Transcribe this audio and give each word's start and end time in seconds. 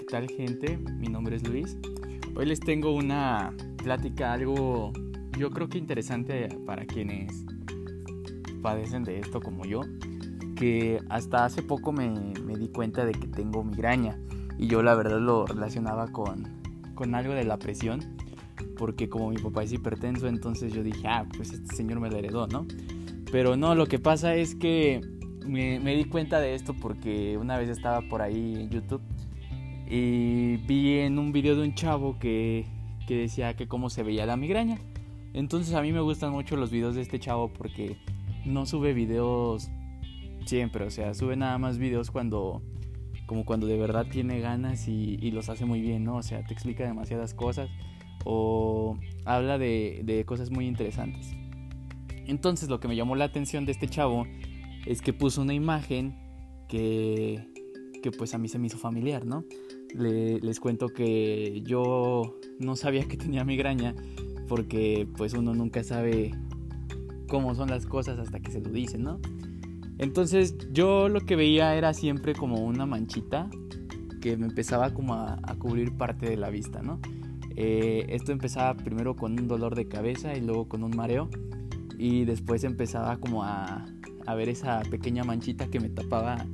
¿qué 0.00 0.06
tal 0.06 0.28
gente? 0.28 0.78
Mi 0.98 1.08
nombre 1.08 1.36
es 1.36 1.46
Luis. 1.46 1.76
Hoy 2.34 2.46
les 2.46 2.58
tengo 2.58 2.94
una 2.94 3.52
plática 3.76 4.32
algo, 4.32 4.92
yo 5.38 5.50
creo 5.50 5.68
que 5.68 5.76
interesante 5.76 6.48
para 6.64 6.86
quienes 6.86 7.44
padecen 8.62 9.04
de 9.04 9.18
esto 9.18 9.42
como 9.42 9.66
yo, 9.66 9.82
que 10.56 11.00
hasta 11.10 11.44
hace 11.44 11.62
poco 11.62 11.92
me, 11.92 12.32
me 12.42 12.56
di 12.56 12.68
cuenta 12.68 13.04
de 13.04 13.12
que 13.12 13.26
tengo 13.26 13.62
migraña 13.62 14.18
y 14.58 14.68
yo 14.68 14.82
la 14.82 14.94
verdad 14.94 15.20
lo 15.20 15.44
relacionaba 15.44 16.08
con, 16.08 16.44
con 16.94 17.14
algo 17.14 17.34
de 17.34 17.44
la 17.44 17.58
presión, 17.58 18.00
porque 18.78 19.10
como 19.10 19.28
mi 19.28 19.36
papá 19.36 19.64
es 19.64 19.72
hipertenso, 19.72 20.28
entonces 20.28 20.72
yo 20.72 20.82
dije, 20.82 21.06
ah, 21.08 21.26
pues 21.36 21.52
este 21.52 21.76
señor 21.76 22.00
me 22.00 22.10
la 22.10 22.18
heredó, 22.18 22.46
¿no? 22.46 22.66
Pero 23.30 23.54
no, 23.54 23.74
lo 23.74 23.84
que 23.84 23.98
pasa 23.98 24.34
es 24.34 24.54
que 24.54 25.02
me, 25.46 25.78
me, 25.78 25.94
di 25.94 26.06
cuenta 26.06 26.40
de 26.40 26.54
esto 26.54 26.72
porque 26.72 27.36
una 27.36 27.58
vez 27.58 27.68
estaba 27.68 28.00
por 28.08 28.22
ahí 28.22 28.62
en 28.62 28.70
YouTube 28.70 29.02
y 29.90 30.56
vi 30.56 30.98
en 30.98 31.18
un 31.18 31.32
video 31.32 31.56
de 31.56 31.62
un 31.62 31.74
chavo 31.74 32.18
que, 32.18 32.64
que 33.08 33.16
decía 33.16 33.56
que 33.56 33.66
cómo 33.66 33.90
se 33.90 34.04
veía 34.04 34.24
la 34.24 34.36
migraña. 34.36 34.78
Entonces 35.32 35.74
a 35.74 35.82
mí 35.82 35.92
me 35.92 36.00
gustan 36.00 36.30
mucho 36.32 36.56
los 36.56 36.70
videos 36.70 36.94
de 36.94 37.02
este 37.02 37.18
chavo 37.18 37.52
porque 37.52 37.96
no 38.44 38.66
sube 38.66 38.94
videos 38.94 39.68
siempre, 40.46 40.84
o 40.84 40.90
sea, 40.90 41.12
sube 41.14 41.36
nada 41.36 41.58
más 41.58 41.78
videos 41.78 42.10
cuando 42.10 42.62
como 43.26 43.44
cuando 43.44 43.66
de 43.66 43.76
verdad 43.76 44.06
tiene 44.10 44.40
ganas 44.40 44.88
y, 44.88 45.18
y 45.20 45.30
los 45.30 45.48
hace 45.48 45.64
muy 45.64 45.80
bien, 45.80 46.02
¿no? 46.04 46.16
O 46.16 46.22
sea, 46.22 46.44
te 46.44 46.52
explica 46.52 46.84
demasiadas 46.84 47.34
cosas 47.34 47.68
o 48.24 48.96
habla 49.24 49.58
de, 49.58 50.02
de 50.04 50.24
cosas 50.24 50.50
muy 50.50 50.66
interesantes. 50.66 51.34
Entonces 52.26 52.68
lo 52.68 52.80
que 52.80 52.88
me 52.88 52.96
llamó 52.96 53.16
la 53.16 53.24
atención 53.24 53.66
de 53.66 53.72
este 53.72 53.88
chavo 53.88 54.26
es 54.86 55.02
que 55.02 55.12
puso 55.12 55.42
una 55.42 55.54
imagen 55.54 56.16
que, 56.68 57.44
que 58.02 58.10
pues 58.10 58.34
a 58.34 58.38
mí 58.38 58.48
se 58.48 58.58
me 58.58 58.68
hizo 58.68 58.78
familiar, 58.78 59.24
¿no? 59.26 59.44
Les 59.94 60.60
cuento 60.60 60.88
que 60.88 61.62
yo 61.64 62.38
no 62.58 62.76
sabía 62.76 63.04
que 63.06 63.16
tenía 63.16 63.44
migraña 63.44 63.94
porque 64.48 65.08
pues 65.16 65.34
uno 65.34 65.54
nunca 65.54 65.84
sabe 65.84 66.32
cómo 67.28 67.54
son 67.54 67.70
las 67.70 67.86
cosas 67.86 68.18
hasta 68.18 68.40
que 68.40 68.50
se 68.50 68.60
lo 68.60 68.70
dicen, 68.70 69.04
¿no? 69.04 69.20
Entonces 69.98 70.56
yo 70.72 71.08
lo 71.08 71.20
que 71.20 71.36
veía 71.36 71.76
era 71.76 71.94
siempre 71.94 72.34
como 72.34 72.64
una 72.64 72.86
manchita 72.86 73.50
que 74.20 74.36
me 74.36 74.46
empezaba 74.46 74.92
como 74.92 75.14
a, 75.14 75.38
a 75.42 75.54
cubrir 75.56 75.92
parte 75.92 76.28
de 76.28 76.36
la 76.36 76.50
vista, 76.50 76.82
¿no? 76.82 77.00
Eh, 77.56 78.06
esto 78.08 78.32
empezaba 78.32 78.74
primero 78.74 79.16
con 79.16 79.38
un 79.38 79.46
dolor 79.46 79.74
de 79.74 79.86
cabeza 79.86 80.34
y 80.34 80.40
luego 80.40 80.68
con 80.68 80.82
un 80.82 80.96
mareo 80.96 81.28
y 81.98 82.24
después 82.24 82.64
empezaba 82.64 83.18
como 83.18 83.44
a, 83.44 83.84
a 84.26 84.34
ver 84.34 84.48
esa 84.48 84.80
pequeña 84.90 85.24
manchita 85.24 85.68
que 85.68 85.80
me 85.80 85.90
tapaba 85.90 86.46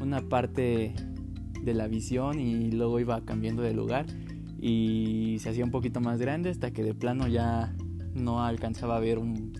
una 0.00 0.20
parte 0.20 0.94
de 1.62 1.74
la 1.74 1.88
visión 1.88 2.40
y 2.40 2.70
luego 2.70 3.00
iba 3.00 3.24
cambiando 3.24 3.62
de 3.62 3.72
lugar 3.72 4.06
y 4.60 5.36
se 5.40 5.50
hacía 5.50 5.64
un 5.64 5.70
poquito 5.70 6.00
más 6.00 6.20
grande 6.20 6.50
hasta 6.50 6.70
que 6.72 6.82
de 6.82 6.94
plano 6.94 7.26
ya 7.28 7.74
no 8.14 8.44
alcanzaba 8.44 8.96
a 8.96 9.00
ver 9.00 9.18
un, 9.18 9.52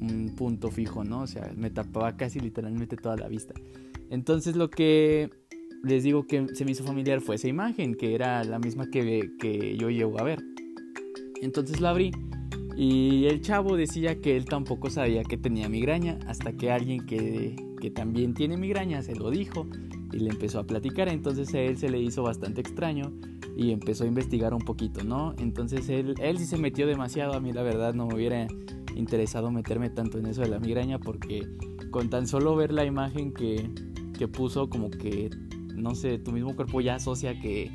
un 0.00 0.34
punto 0.36 0.70
fijo, 0.70 1.04
¿no? 1.04 1.22
O 1.22 1.26
sea, 1.26 1.52
me 1.56 1.70
tapaba 1.70 2.16
casi 2.16 2.40
literalmente 2.40 2.96
toda 2.96 3.16
la 3.16 3.28
vista. 3.28 3.54
Entonces 4.10 4.56
lo 4.56 4.70
que 4.70 5.30
les 5.82 6.02
digo 6.02 6.26
que 6.26 6.54
se 6.54 6.64
me 6.64 6.72
hizo 6.72 6.84
familiar 6.84 7.20
fue 7.20 7.36
esa 7.36 7.48
imagen, 7.48 7.94
que 7.94 8.14
era 8.14 8.44
la 8.44 8.58
misma 8.58 8.90
que, 8.90 9.30
que 9.38 9.76
yo 9.76 9.90
llego 9.90 10.18
a 10.20 10.24
ver. 10.24 10.42
Entonces 11.40 11.80
la 11.80 11.90
abrí 11.90 12.10
y 12.76 13.26
el 13.26 13.40
chavo 13.40 13.76
decía 13.76 14.20
que 14.20 14.36
él 14.36 14.44
tampoco 14.44 14.90
sabía 14.90 15.24
que 15.24 15.36
tenía 15.36 15.68
migraña 15.68 16.18
hasta 16.28 16.52
que 16.52 16.70
alguien 16.70 17.06
que, 17.06 17.56
que, 17.80 17.90
también 17.90 18.34
tiene 18.34 18.56
migraña 18.56 19.02
se 19.02 19.16
lo 19.16 19.30
dijo 19.30 19.66
y 20.12 20.18
le 20.18 20.30
empezó 20.30 20.60
a 20.60 20.64
platicar. 20.64 21.08
Entonces 21.08 21.52
a 21.54 21.60
él 21.60 21.78
se 21.78 21.88
le 21.88 22.00
hizo 22.00 22.22
bastante 22.22 22.60
extraño 22.60 23.12
y 23.56 23.72
empezó 23.72 24.04
a 24.04 24.06
investigar 24.06 24.54
un 24.54 24.62
poquito, 24.62 25.04
¿no? 25.04 25.34
Entonces 25.38 25.88
él, 25.88 26.14
él 26.20 26.38
sí 26.38 26.46
se 26.46 26.56
metió 26.56 26.86
demasiado. 26.86 27.34
A 27.34 27.40
mí 27.40 27.52
la 27.52 27.62
verdad 27.62 27.94
no 27.94 28.06
me 28.06 28.14
hubiera 28.14 28.46
interesado 28.94 29.50
meterme 29.50 29.90
tanto 29.90 30.18
en 30.18 30.26
eso 30.26 30.42
de 30.42 30.48
la 30.48 30.58
migraña 30.58 30.98
porque 30.98 31.46
con 31.90 32.10
tan 32.10 32.26
solo 32.26 32.56
ver 32.56 32.72
la 32.72 32.84
imagen 32.84 33.32
que, 33.32 33.70
que 34.18 34.28
puso 34.28 34.68
como 34.68 34.90
que, 34.90 35.30
no 35.74 35.94
sé, 35.94 36.18
tu 36.18 36.32
mismo 36.32 36.54
cuerpo 36.56 36.80
ya 36.80 36.96
asocia 36.96 37.38
que 37.40 37.70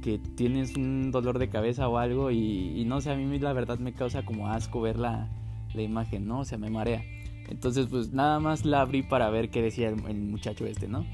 que 0.00 0.18
tienes 0.18 0.76
un 0.76 1.10
dolor 1.10 1.38
de 1.38 1.48
cabeza 1.48 1.88
o 1.88 1.98
algo 1.98 2.30
y, 2.30 2.84
no 2.86 3.00
sé, 3.00 3.10
a 3.10 3.16
mí 3.16 3.38
la 3.38 3.52
verdad 3.52 3.78
me 3.78 3.92
causa 3.92 4.24
como 4.24 4.48
asco 4.48 4.80
ver 4.80 4.98
la, 4.98 5.28
la, 5.74 5.82
imagen, 5.82 6.26
¿no? 6.26 6.40
O 6.40 6.44
sea, 6.44 6.58
me 6.58 6.70
marea. 6.70 7.02
Entonces, 7.48 7.86
pues 7.86 8.12
nada 8.12 8.40
más 8.40 8.64
la 8.64 8.80
abrí 8.80 9.02
para 9.02 9.28
ver 9.30 9.50
qué 9.50 9.62
decía 9.62 9.88
el, 9.88 10.04
el, 10.06 10.22
muchacho 10.22 10.66
este, 10.66 10.88
¿no? 10.88 11.04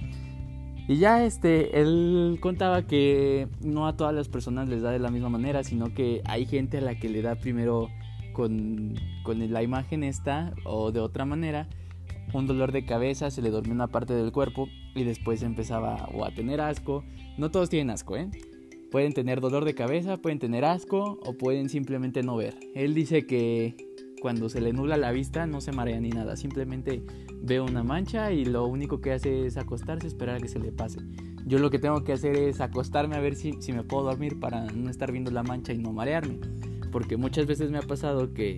Y 0.89 0.97
ya 0.97 1.25
este, 1.25 1.81
él 1.81 2.39
contaba 2.41 2.87
que 2.87 3.49
no 3.61 3.87
a 3.87 3.97
todas 3.97 4.15
las 4.15 4.29
personas 4.29 4.69
les 4.69 4.83
da 4.83 4.91
de 4.91 5.01
la 5.01 5.11
misma 5.11 5.29
manera, 5.29 5.65
sino 5.65 5.93
que 5.93 6.23
hay 6.25 6.47
gente 6.47 6.79
a 6.79 6.81
la 6.81 6.99
que 6.99 7.09
le 7.09 7.23
da 7.23 7.35
primero 7.35 7.89
con, 8.33 8.95
con 9.25 9.53
la 9.53 9.63
imagen 9.63 10.05
esta 10.05 10.55
o 10.65 10.93
de 10.93 11.01
otra 11.01 11.25
manera 11.25 11.69
un 12.33 12.47
dolor 12.47 12.73
de 12.73 12.85
cabeza, 12.85 13.31
se 13.31 13.43
le 13.43 13.51
dormía 13.51 13.75
una 13.75 13.87
parte 13.89 14.15
del 14.15 14.33
cuerpo 14.33 14.69
y 14.95 15.05
después 15.05 15.43
empezaba 15.43 16.09
o 16.13 16.25
a 16.25 16.31
tener 16.31 16.61
asco. 16.61 17.05
No 17.39 17.51
todos 17.51 17.69
tienen 17.69 17.91
asco, 17.91 18.17
¿eh? 18.17 18.29
Pueden 18.91 19.13
tener 19.13 19.41
dolor 19.41 19.65
de 19.65 19.75
cabeza, 19.75 20.17
pueden 20.17 20.39
tener 20.39 20.65
asco 20.65 21.19
o 21.25 21.35
pueden 21.35 21.69
simplemente 21.69 22.23
no 22.23 22.37
ver. 22.37 22.57
Él 22.75 22.95
dice 22.95 23.27
que 23.27 23.75
cuando 24.21 24.49
se 24.49 24.61
le 24.61 24.73
nubla 24.73 24.97
la 24.97 25.13
vista 25.13 25.47
no 25.47 25.61
se 25.61 25.73
marea 25.73 26.01
ni 26.01 26.11
nada, 26.11 26.37
simplemente 26.37 27.03
ve 27.43 27.61
una 27.61 27.83
mancha 27.83 28.33
y 28.33 28.45
lo 28.45 28.67
único 28.67 29.01
que 29.01 29.13
hace 29.13 29.47
es 29.47 29.57
acostarse, 29.57 30.07
esperar 30.07 30.37
a 30.37 30.41
que 30.41 30.49
se 30.49 30.59
le 30.59 30.73
pase. 30.73 31.01
Yo 31.45 31.59
lo 31.59 31.71
que 31.71 31.79
tengo 31.79 32.03
que 32.03 32.13
hacer 32.13 32.37
es 32.37 32.61
acostarme 32.61 33.17
a 33.17 33.21
ver 33.21 33.37
si, 33.37 33.53
si 33.61 33.73
me 33.73 33.85
puedo 33.85 34.05
dormir 34.05 34.41
para 34.41 34.67
no 34.67 34.91
estar 34.91 35.13
viendo 35.13 35.31
la 35.31 35.45
mancha 35.45 35.73
y 35.73 35.79
no 35.79 35.93
marearme. 35.93 36.41
Porque 36.91 37.17
muchas 37.17 37.47
veces 37.47 37.71
me 37.71 37.79
ha 37.79 37.83
pasado 37.83 38.35
que, 38.35 38.57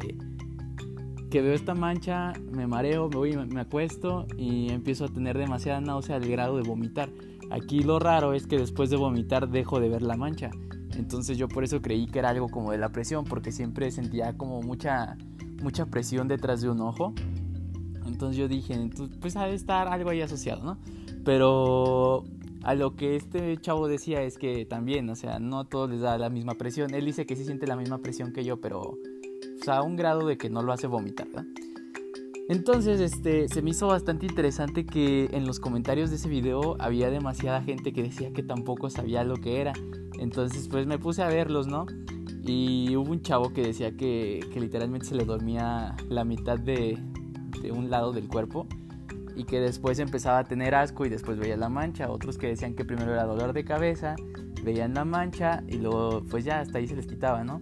que 1.31 1.43
veo 1.43 1.53
esta 1.53 1.75
mancha, 1.75 2.33
me 2.51 2.67
mareo, 2.67 3.09
me 3.11 3.17
voy, 3.17 3.37
me 3.37 3.61
acuesto 3.61 4.27
y 4.39 4.71
empiezo 4.71 5.05
a 5.05 5.09
tener 5.09 5.37
demasiada 5.37 5.81
náusea 5.81 6.17
al 6.17 6.27
grado 6.27 6.57
de 6.57 6.63
vomitar. 6.63 7.11
Aquí 7.51 7.83
lo 7.83 7.99
raro 7.99 8.33
es 8.33 8.47
que 8.47 8.57
después 8.57 8.91
de 8.91 8.97
vomitar 8.97 9.49
dejo 9.49 9.81
de 9.81 9.89
ver 9.89 10.03
la 10.03 10.17
mancha. 10.17 10.51
Entonces 10.97 11.39
yo 11.39 11.49
por 11.49 11.65
eso 11.65 11.81
creí 11.81 12.07
que 12.07 12.19
era 12.19 12.31
algo 12.31 12.49
como 12.49 12.73
de 12.73 12.79
la 12.79 12.91
presión, 12.91 13.25
porque 13.25 13.53
siempre 13.53 13.91
sentía 13.91 14.37
como 14.37 14.63
mucha, 14.63 15.17
mucha 15.63 15.87
presión 15.87 16.29
detrás 16.29 16.61
de 16.61 16.71
un 16.71 16.81
ojo. 16.81 17.13
Entonces 18.07 18.37
yo 18.37 18.49
dije, 18.49 18.91
pues 19.21 19.37
ha 19.37 19.47
de 19.47 19.55
estar 19.55 19.89
algo 19.89 20.11
ahí 20.11 20.23
asociado, 20.23 20.65
¿no? 20.65 20.79
Pero 21.25 22.25
a 22.63 22.75
lo 22.75 22.97
que 22.97 23.17
este 23.17 23.57
chavo 23.59 23.87
decía 23.89 24.23
es 24.23 24.39
que 24.39 24.65
también, 24.65 25.09
o 25.11 25.15
sea, 25.15 25.39
no 25.39 25.61
a 25.61 25.65
todos 25.65 25.91
les 25.91 26.01
da 26.01 26.17
la 26.19 26.31
misma 26.31 26.55
presión. 26.55 26.95
Él 26.95 27.05
dice 27.05 27.27
que 27.27 27.37
sí 27.37 27.45
siente 27.45 27.67
la 27.67 27.77
misma 27.77 27.99
presión 27.99 28.33
que 28.33 28.45
yo, 28.45 28.61
pero 28.61 28.97
a 29.67 29.83
un 29.83 29.97
grado 29.97 30.27
de 30.27 30.39
que 30.39 30.49
no 30.49 30.63
lo 30.63 30.73
hace 30.73 30.87
vomitar, 30.87 31.27
¿verdad? 31.29 31.45
Entonces, 32.49 33.01
este, 33.01 33.47
se 33.49 33.61
me 33.61 33.71
hizo 33.71 33.89
bastante 33.89 34.25
interesante 34.25 34.87
que 34.87 35.29
en 35.33 35.47
los 35.47 35.61
comentarios 35.61 36.09
de 36.09 36.17
ese 36.17 36.31
video 36.31 36.77
había 36.79 37.11
demasiada 37.11 37.61
gente 37.63 37.93
que 37.93 38.03
decía 38.03 38.33
que 38.33 38.43
tampoco 38.43 38.89
sabía 38.89 39.23
lo 39.23 39.37
que 39.37 39.61
era. 39.61 39.75
Entonces, 40.19 40.67
pues 40.69 40.87
me 40.87 40.99
puse 40.99 41.23
a 41.23 41.29
verlos, 41.29 41.67
¿no? 41.67 41.85
Y 42.49 42.97
hubo 42.97 43.11
un 43.13 43.21
chavo 43.21 43.53
que 43.53 43.61
decía 43.61 43.93
que, 43.93 44.41
que 44.53 44.59
literalmente 44.59 45.07
se 45.07 45.15
le 45.15 45.27
dormía 45.27 45.95
la 46.09 46.25
mitad 46.25 46.59
de, 46.59 46.99
de 47.61 47.73
un 47.73 47.91
lado 47.91 48.13
del 48.13 48.27
cuerpo 48.27 48.67
y 49.37 49.45
que 49.45 49.61
después 49.61 49.99
empezaba 49.99 50.39
a 50.39 50.45
tener 50.45 50.75
asco 50.75 51.05
y 51.05 51.11
después 51.11 51.39
veía 51.39 51.59
la 51.59 51.69
mancha. 51.69 52.11
Otros 52.11 52.39
que 52.39 52.47
decían 52.47 52.75
que 52.75 52.87
primero 52.87 53.13
era 53.13 53.25
dolor 53.25 53.53
de 53.53 53.65
cabeza, 53.65 54.17
veían 54.65 54.95
la 54.95 55.05
mancha 55.05 55.63
y 55.69 55.77
luego 55.77 56.25
pues 56.31 56.47
ya 56.47 56.61
hasta 56.61 56.79
ahí 56.79 56.87
se 56.87 56.97
les 56.97 57.07
quitaba, 57.07 57.45
¿no? 57.45 57.61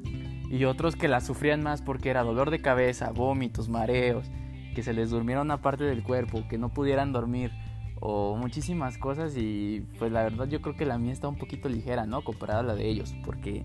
Y 0.51 0.65
otros 0.67 0.95
que 0.95 1.09
la 1.09 1.21
sufrían 1.21 1.65
más 1.65 1.83
porque 1.83 2.09
era 2.09 2.23
dolor 2.23 2.51
de 2.51 2.63
cabeza, 2.63 3.11
vómitos, 3.11 3.69
mareos 3.69 4.31
que 4.77 4.85
se 4.85 4.93
les 4.93 5.11
durmiera 5.11 5.41
una 5.41 5.63
parte 5.63 5.83
del 5.83 6.05
cuerpo, 6.05 6.45
que 6.49 6.59
no 6.59 6.69
pudieran 6.69 7.13
dormir 7.13 7.51
o 7.99 8.37
muchísimas 8.37 8.99
cosas 8.99 9.35
y 9.37 9.85
pues 9.99 10.13
la 10.13 10.23
verdad 10.23 10.47
yo 10.47 10.61
creo 10.61 10.77
que 10.77 10.87
la 10.87 10.97
mía 10.97 11.13
está 11.13 11.27
un 11.27 11.39
poquito 11.39 11.69
ligera, 11.69 12.07
¿no? 12.07 12.23
Comparada 12.23 12.61
a 12.61 12.63
la 12.63 12.75
de 12.77 12.87
ellos, 12.87 13.17
porque 13.25 13.65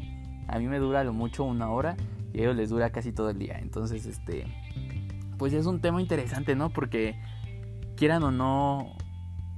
a 0.52 0.60
mí 0.60 0.68
me 0.68 0.80
dura 0.80 1.04
lo 1.04 1.14
mucho 1.14 1.44
una 1.44 1.70
hora 1.70 1.96
y 2.34 2.40
a 2.40 2.42
ellos 2.44 2.56
les 2.56 2.70
dura 2.70 2.92
casi 2.92 3.12
todo 3.12 3.30
el 3.30 3.40
día. 3.40 3.58
Entonces, 3.60 4.06
este, 4.06 4.46
pues 5.38 5.54
es 5.54 5.66
un 5.66 5.82
tema 5.82 6.02
interesante, 6.02 6.56
¿no? 6.56 6.70
Porque 6.70 7.16
quieran 7.96 8.24
o 8.24 8.32
no, 8.32 8.96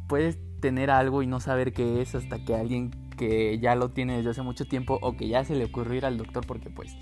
puedes 0.07 0.37
tener 0.59 0.89
algo 0.91 1.23
y 1.23 1.27
no 1.27 1.39
saber 1.39 1.73
qué 1.73 2.01
es 2.01 2.15
hasta 2.15 2.43
que 2.43 2.55
alguien 2.55 2.91
que 3.17 3.59
ya 3.59 3.75
lo 3.75 3.89
tiene 3.89 4.17
desde 4.17 4.31
hace 4.31 4.41
mucho 4.41 4.65
tiempo 4.65 4.97
o 5.01 5.15
que 5.15 5.27
ya 5.27 5.43
se 5.43 5.55
le 5.55 5.65
ocurrió 5.65 5.95
ir 5.95 6.05
al 6.05 6.17
doctor 6.17 6.45
porque 6.47 6.69
pues 6.69 6.95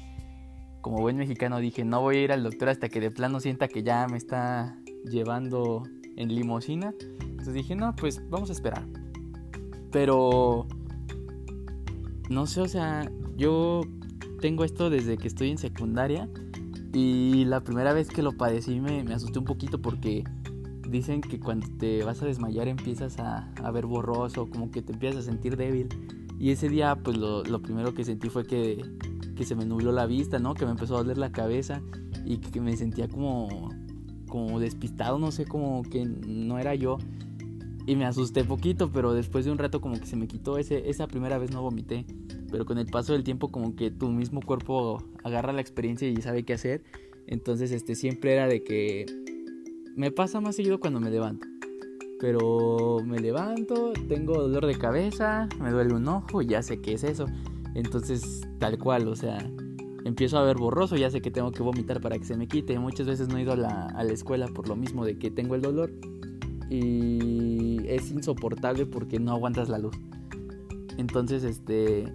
como 0.82 0.98
buen 0.98 1.16
mexicano 1.16 1.60
dije, 1.60 1.86
no 1.86 2.02
voy 2.02 2.18
a 2.18 2.22
ir 2.24 2.32
al 2.32 2.44
doctor 2.44 2.70
hasta 2.70 2.90
que 2.90 3.00
de 3.00 3.12
plano 3.12 3.40
sienta 3.40 3.68
que 3.68 3.84
ya 3.84 4.08
me 4.08 4.18
está 4.18 4.76
llevando 5.06 5.84
en 6.18 6.34
limosina. 6.34 6.94
Entonces 7.22 7.54
dije, 7.54 7.76
no, 7.76 7.96
pues 7.96 8.28
vamos 8.30 8.50
a 8.50 8.54
esperar. 8.54 8.84
Pero, 9.92 10.68
no 12.30 12.48
sé, 12.48 12.62
o 12.62 12.68
sea, 12.68 13.12
yo 13.42 13.82
tengo 14.40 14.64
esto 14.64 14.92
desde 14.92 15.18
que 15.18 15.28
estoy 15.28 15.50
en 15.50 15.58
secundaria 15.58 16.30
y 16.94 17.44
la 17.46 17.62
primera 17.64 17.92
vez 17.92 18.08
que 18.10 18.22
lo 18.22 18.34
padecí 18.34 18.80
me, 18.80 19.02
asusté 19.14 19.40
un 19.40 19.46
poquito 19.46 19.82
porque 19.82 20.24
dicen 20.88 21.22
que 21.22 21.40
cuando 21.40 21.68
te 21.80 22.04
vas 22.04 22.22
a 22.22 22.28
desmayar 22.28 22.68
empiezas 22.68 23.18
a, 23.18 23.52
a 23.64 23.72
ver 23.72 23.88
borroso, 23.88 24.48
como 24.48 24.70
que 24.70 24.84
te 24.84 24.94
empiezas 24.94 25.22
a 25.22 25.32
sentir 25.32 25.58
débil. 25.58 25.90
Y 26.38 26.52
ese 26.52 26.70
día, 26.70 26.96
pues 27.04 27.18
lo, 27.18 27.44
lo 27.44 27.62
primero 27.62 27.96
que 27.96 28.04
sentí 28.04 28.30
fue 28.30 28.46
que, 28.46 28.84
que, 29.36 29.44
se 29.44 29.56
me 29.56 29.66
nubló 29.66 29.92
la 29.92 30.06
vista, 30.06 30.38
¿no? 30.38 30.54
Que 30.54 30.66
me 30.66 30.72
empezó 30.72 30.96
a 30.96 31.00
doler 31.00 31.18
la 31.18 31.32
cabeza 31.32 31.82
y 32.26 32.38
que, 32.38 32.62
me 32.62 32.76
sentía 32.78 33.08
como, 33.08 33.70
como 34.28 34.60
despistado, 34.60 35.18
no 35.18 35.32
sé, 35.32 35.46
como 35.46 35.82
que 35.84 36.06
no 36.06 36.60
era 36.60 36.76
yo. 36.76 36.98
Y 37.88 37.96
me 37.96 38.06
asusté 38.06 38.44
poquito, 38.44 38.92
pero 38.92 39.14
después 39.14 39.46
de 39.46 39.52
un 39.52 39.58
rato 39.58 39.82
como 39.82 40.00
que 40.00 40.06
se 40.06 40.16
me 40.16 40.28
quitó. 40.28 40.58
Ese, 40.58 40.90
esa 40.90 41.08
primera 41.08 41.38
vez 41.38 41.52
no 41.52 41.62
vomité, 41.62 42.06
pero 42.52 42.66
con 42.66 42.78
el 42.78 42.86
paso 42.86 43.14
del 43.14 43.24
tiempo 43.24 43.50
como 43.50 43.76
que 43.76 43.90
tu 43.90 44.10
mismo 44.10 44.42
cuerpo 44.42 45.04
agarra 45.24 45.54
la 45.54 45.62
experiencia 45.62 46.08
y 46.08 46.16
sabe 46.18 46.44
qué 46.44 46.54
hacer. 46.54 46.84
Entonces, 47.28 47.72
este, 47.72 47.96
siempre 47.96 48.34
era 48.34 48.48
de 48.48 48.64
que 48.64 49.06
me 49.96 50.12
pasa 50.12 50.42
más 50.42 50.56
seguido 50.56 50.80
cuando 50.80 51.00
me 51.00 51.10
levanto. 51.10 51.48
Pero 52.20 53.00
me 53.04 53.20
levanto, 53.20 53.94
tengo 54.08 54.34
dolor 54.34 54.68
de 54.68 54.78
cabeza, 54.78 55.50
me 55.60 55.72
duele 55.72 55.94
un 55.96 56.08
ojo 56.08 56.42
ya 56.42 56.62
sé 56.62 56.82
qué 56.82 56.94
es 56.94 57.04
eso. 57.04 57.26
Entonces, 57.74 58.42
tal 58.60 58.78
cual, 58.78 59.08
o 59.08 59.16
sea, 59.16 59.40
empiezo 60.06 60.38
a 60.38 60.44
ver 60.44 60.58
borroso, 60.58 60.98
ya 60.98 61.10
sé 61.10 61.22
que 61.22 61.32
tengo 61.32 61.52
que 61.52 61.64
vomitar 61.64 62.02
para 62.02 62.18
que 62.20 62.26
se 62.26 62.38
me 62.38 62.48
quite. 62.48 62.78
Muchas 62.78 63.08
veces 63.08 63.28
no 63.28 63.38
he 63.38 63.42
ido 63.42 63.54
a 63.54 63.58
la, 63.58 63.86
a 63.88 64.04
la 64.04 64.14
escuela 64.14 64.48
por 64.48 64.68
lo 64.68 64.76
mismo 64.76 65.06
de 65.06 65.18
que 65.18 65.32
tengo 65.32 65.56
el 65.56 65.62
dolor. 65.62 65.92
Y 66.70 67.80
es 67.88 68.12
insoportable 68.12 68.86
porque 68.86 69.20
no 69.20 69.32
aguantas 69.32 69.68
la 69.68 69.80
luz. 69.80 69.96
Entonces, 70.98 71.44
este... 71.44 72.06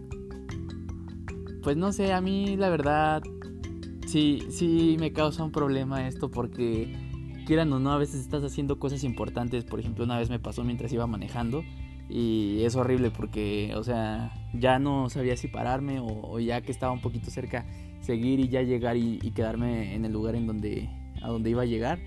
Pues 1.67 1.77
no 1.77 1.93
sé, 1.93 2.13
a 2.13 2.21
mí 2.21 2.57
la 2.57 2.69
verdad 2.69 3.25
sí, 4.07 4.47
sí 4.51 4.97
me 5.01 5.13
causa 5.13 5.43
un 5.43 5.51
problema 5.51 6.07
esto 6.07 6.31
porque 6.31 6.95
quieran 7.45 7.73
o 7.73 7.81
no, 7.81 7.91
a 7.91 7.99
veces 7.99 8.21
estás 8.21 8.45
haciendo 8.45 8.79
cosas 8.79 9.03
importantes. 9.03 9.65
Por 9.65 9.81
ejemplo, 9.81 10.05
una 10.05 10.17
vez 10.17 10.31
me 10.31 10.39
pasó 10.39 10.63
mientras 10.63 10.93
iba 10.93 11.09
manejando 11.09 11.65
y 12.09 12.63
es 12.63 12.77
horrible 12.77 13.11
porque, 13.11 13.73
o 13.75 13.83
sea, 13.83 14.33
ya 14.55 14.79
no 14.79 15.11
sabía 15.11 15.37
si 15.37 15.49
pararme 15.49 15.99
o, 15.99 16.39
ya 16.39 16.61
que 16.61 16.71
estaba 16.71 16.93
un 16.93 17.01
poquito 17.01 17.33
cerca, 17.33 17.67
seguir 17.99 18.39
y 18.39 18.49
ya 18.49 18.63
llegar 18.63 18.97
y, 18.97 19.19
quedarme 19.33 19.97
en 19.97 20.05
el 20.05 20.13
lugar 20.13 20.37
en 20.37 20.47
donde, 20.47 20.89
a 21.21 21.31
donde 21.31 21.51
iba 21.51 21.63
a 21.63 21.67
llegar. 21.67 21.99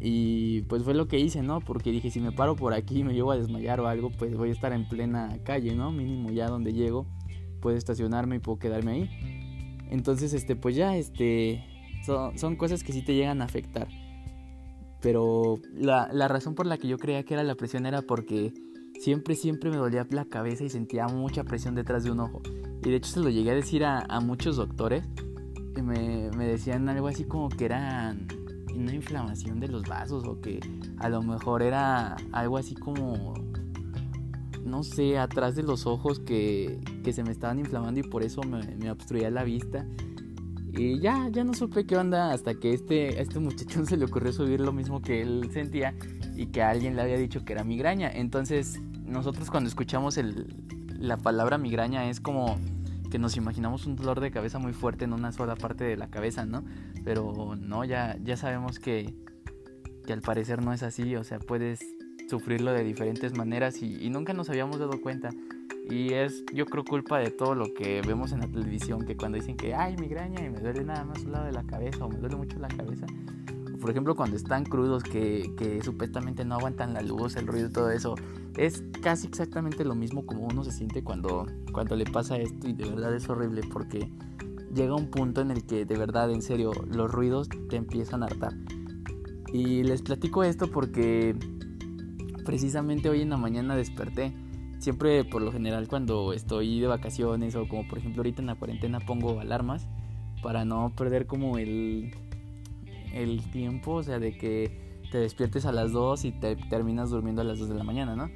Y 0.00 0.62
pues 0.62 0.84
fue 0.84 0.94
lo 0.94 1.06
que 1.06 1.18
hice, 1.18 1.42
¿no? 1.42 1.60
Porque 1.60 1.92
dije, 1.92 2.10
si 2.10 2.18
me 2.18 2.32
paro 2.32 2.56
por 2.56 2.72
aquí 2.72 3.00
y 3.00 3.04
me 3.04 3.12
llevo 3.12 3.30
a 3.32 3.36
desmayar 3.36 3.78
o 3.80 3.88
algo, 3.88 4.08
pues 4.08 4.34
voy 4.38 4.48
a 4.48 4.52
estar 4.52 4.72
en 4.72 4.88
plena 4.88 5.36
calle, 5.44 5.74
¿no? 5.74 5.92
Mínimo 5.92 6.30
ya 6.30 6.48
donde 6.48 6.72
llego, 6.72 7.06
puedo 7.60 7.76
estacionarme 7.76 8.36
y 8.36 8.38
puedo 8.38 8.58
quedarme 8.58 8.92
ahí. 8.92 9.10
Entonces, 9.90 10.32
este, 10.32 10.56
pues 10.56 10.76
ya, 10.76 10.96
este, 10.96 11.64
son, 12.04 12.38
son 12.38 12.56
cosas 12.56 12.84
que 12.84 12.92
sí 12.92 13.02
te 13.02 13.14
llegan 13.14 13.42
a 13.42 13.44
afectar. 13.44 13.88
Pero 15.00 15.56
la, 15.74 16.08
la 16.12 16.28
razón 16.28 16.54
por 16.54 16.66
la 16.66 16.78
que 16.78 16.88
yo 16.88 16.98
creía 16.98 17.24
que 17.24 17.34
era 17.34 17.42
la 17.42 17.54
presión 17.54 17.86
era 17.86 18.02
porque 18.02 18.52
siempre, 19.00 19.34
siempre 19.34 19.70
me 19.70 19.76
dolía 19.76 20.06
la 20.10 20.26
cabeza 20.26 20.64
y 20.64 20.68
sentía 20.68 21.06
mucha 21.08 21.44
presión 21.44 21.74
detrás 21.74 22.04
de 22.04 22.10
un 22.10 22.20
ojo. 22.20 22.42
Y 22.84 22.90
de 22.90 22.96
hecho 22.96 23.10
se 23.10 23.20
lo 23.20 23.30
llegué 23.30 23.50
a 23.50 23.54
decir 23.54 23.84
a, 23.84 24.00
a 24.00 24.20
muchos 24.20 24.56
doctores. 24.56 25.04
Y 25.76 25.82
me, 25.82 26.30
me, 26.36 26.46
decían 26.46 26.88
algo 26.88 27.08
así 27.08 27.24
como 27.24 27.48
que 27.48 27.64
era 27.64 28.14
una 28.74 28.94
inflamación 28.94 29.60
de 29.60 29.68
los 29.68 29.82
vasos 29.84 30.26
o 30.26 30.40
que 30.40 30.60
a 30.98 31.08
lo 31.08 31.22
mejor 31.22 31.62
era 31.62 32.16
algo 32.32 32.58
así 32.58 32.74
como, 32.74 33.34
no 34.64 34.82
sé, 34.82 35.18
atrás 35.18 35.54
de 35.54 35.62
los 35.62 35.86
ojos 35.86 36.20
que, 36.20 36.80
que 37.02 37.12
se 37.12 37.22
me 37.22 37.30
estaban 37.30 37.58
inflamando 37.58 38.00
y 38.00 38.02
por 38.02 38.22
eso 38.22 38.42
me, 38.42 38.90
obstruía 38.90 39.30
la 39.30 39.44
vista. 39.44 39.86
Y 40.72 41.00
ya, 41.00 41.28
ya 41.30 41.42
no 41.42 41.52
supe 41.54 41.84
qué 41.84 41.96
onda 41.96 42.32
hasta 42.32 42.54
que 42.54 42.72
este, 42.72 43.18
a 43.18 43.22
este 43.22 43.40
muchachón 43.40 43.86
se 43.88 43.96
le 43.96 44.04
ocurrió 44.04 44.32
subir 44.32 44.60
lo 44.60 44.72
mismo 44.72 45.02
que 45.02 45.20
él 45.22 45.50
sentía 45.52 45.94
y 46.36 46.46
que 46.46 46.62
alguien 46.62 46.96
le 46.96 47.02
había 47.02 47.16
dicho 47.16 47.44
que 47.44 47.52
era 47.52 47.64
migraña. 47.64 48.10
Entonces, 48.10 48.80
nosotros 49.04 49.50
cuando 49.50 49.68
escuchamos 49.68 50.16
el, 50.16 50.54
la 50.98 51.16
palabra 51.16 51.58
migraña 51.58 52.08
es 52.08 52.20
como 52.20 52.56
que 53.10 53.18
nos 53.18 53.36
imaginamos 53.36 53.86
un 53.86 53.96
dolor 53.96 54.20
de 54.20 54.30
cabeza 54.30 54.58
muy 54.58 54.72
fuerte 54.72 55.04
en 55.04 55.12
una 55.12 55.32
sola 55.32 55.56
parte 55.56 55.82
de 55.82 55.96
la 55.96 56.08
cabeza, 56.08 56.46
¿no? 56.46 56.62
Pero 57.04 57.56
no, 57.56 57.84
ya, 57.84 58.16
ya 58.22 58.36
sabemos 58.36 58.78
que, 58.78 59.14
que 60.06 60.12
al 60.12 60.20
parecer 60.20 60.62
no 60.62 60.72
es 60.72 60.84
así, 60.84 61.16
o 61.16 61.24
sea, 61.24 61.40
puedes 61.40 61.80
sufrirlo 62.30 62.72
de 62.72 62.84
diferentes 62.84 63.36
maneras 63.36 63.82
y, 63.82 63.96
y 64.00 64.08
nunca 64.08 64.32
nos 64.32 64.48
habíamos 64.48 64.78
dado 64.78 65.00
cuenta. 65.00 65.30
Y 65.90 66.12
es, 66.14 66.44
yo 66.54 66.66
creo, 66.66 66.84
culpa 66.84 67.18
de 67.18 67.30
todo 67.30 67.56
lo 67.56 67.74
que 67.74 68.00
vemos 68.06 68.32
en 68.32 68.40
la 68.40 68.46
televisión, 68.46 69.04
que 69.04 69.16
cuando 69.16 69.36
dicen 69.36 69.56
que, 69.56 69.74
hay 69.74 69.96
migraña 69.96 70.44
y 70.44 70.48
me 70.48 70.60
duele 70.60 70.84
nada 70.84 71.04
más 71.04 71.24
un 71.24 71.32
lado 71.32 71.46
de 71.46 71.52
la 71.52 71.64
cabeza 71.64 72.04
o 72.04 72.08
me 72.08 72.16
duele 72.16 72.36
mucho 72.36 72.58
la 72.60 72.68
cabeza. 72.68 73.06
por 73.80 73.90
ejemplo, 73.90 74.14
cuando 74.14 74.36
están 74.36 74.64
crudos, 74.64 75.02
que, 75.02 75.52
que 75.56 75.82
supuestamente 75.82 76.44
no 76.44 76.54
aguantan 76.54 76.94
la 76.94 77.02
luz, 77.02 77.36
el 77.36 77.46
ruido 77.46 77.68
y 77.68 77.72
todo 77.72 77.90
eso. 77.90 78.14
Es 78.56 78.84
casi 79.02 79.26
exactamente 79.26 79.84
lo 79.84 79.94
mismo 79.94 80.26
como 80.26 80.44
uno 80.44 80.62
se 80.62 80.70
siente 80.70 81.02
cuando, 81.02 81.46
cuando 81.72 81.96
le 81.96 82.04
pasa 82.04 82.36
esto 82.36 82.68
y 82.68 82.72
de 82.72 82.88
verdad 82.88 83.14
es 83.14 83.28
horrible 83.28 83.62
porque 83.72 84.10
llega 84.74 84.94
un 84.94 85.10
punto 85.10 85.40
en 85.40 85.50
el 85.50 85.64
que 85.64 85.86
de 85.86 85.96
verdad, 85.96 86.30
en 86.30 86.42
serio, 86.42 86.72
los 86.86 87.10
ruidos 87.10 87.48
te 87.68 87.76
empiezan 87.76 88.22
a 88.22 88.26
hartar. 88.26 88.54
Y 89.52 89.82
les 89.82 90.02
platico 90.02 90.44
esto 90.44 90.70
porque 90.70 91.34
precisamente 92.40 93.08
hoy 93.08 93.22
en 93.22 93.30
la 93.30 93.36
mañana 93.36 93.76
desperté 93.76 94.32
siempre 94.78 95.24
por 95.24 95.42
lo 95.42 95.52
general 95.52 95.88
cuando 95.88 96.32
estoy 96.32 96.80
de 96.80 96.86
vacaciones 96.86 97.54
o 97.54 97.68
como 97.68 97.86
por 97.86 97.98
ejemplo 97.98 98.20
ahorita 98.20 98.40
en 98.40 98.46
la 98.46 98.54
cuarentena 98.54 99.00
pongo 99.00 99.38
alarmas 99.40 99.86
para 100.42 100.64
no 100.64 100.92
perder 100.96 101.26
como 101.26 101.58
el, 101.58 102.14
el 103.12 103.42
tiempo, 103.50 103.92
o 103.92 104.02
sea, 104.02 104.18
de 104.18 104.36
que 104.36 105.00
te 105.10 105.18
despiertes 105.18 105.66
a 105.66 105.72
las 105.72 105.92
2 105.92 106.24
y 106.24 106.32
te 106.32 106.56
terminas 106.56 107.10
durmiendo 107.10 107.42
a 107.42 107.44
las 107.44 107.58
2 107.58 107.68
de 107.68 107.74
la 107.74 107.84
mañana, 107.84 108.16
¿no? 108.16 108.30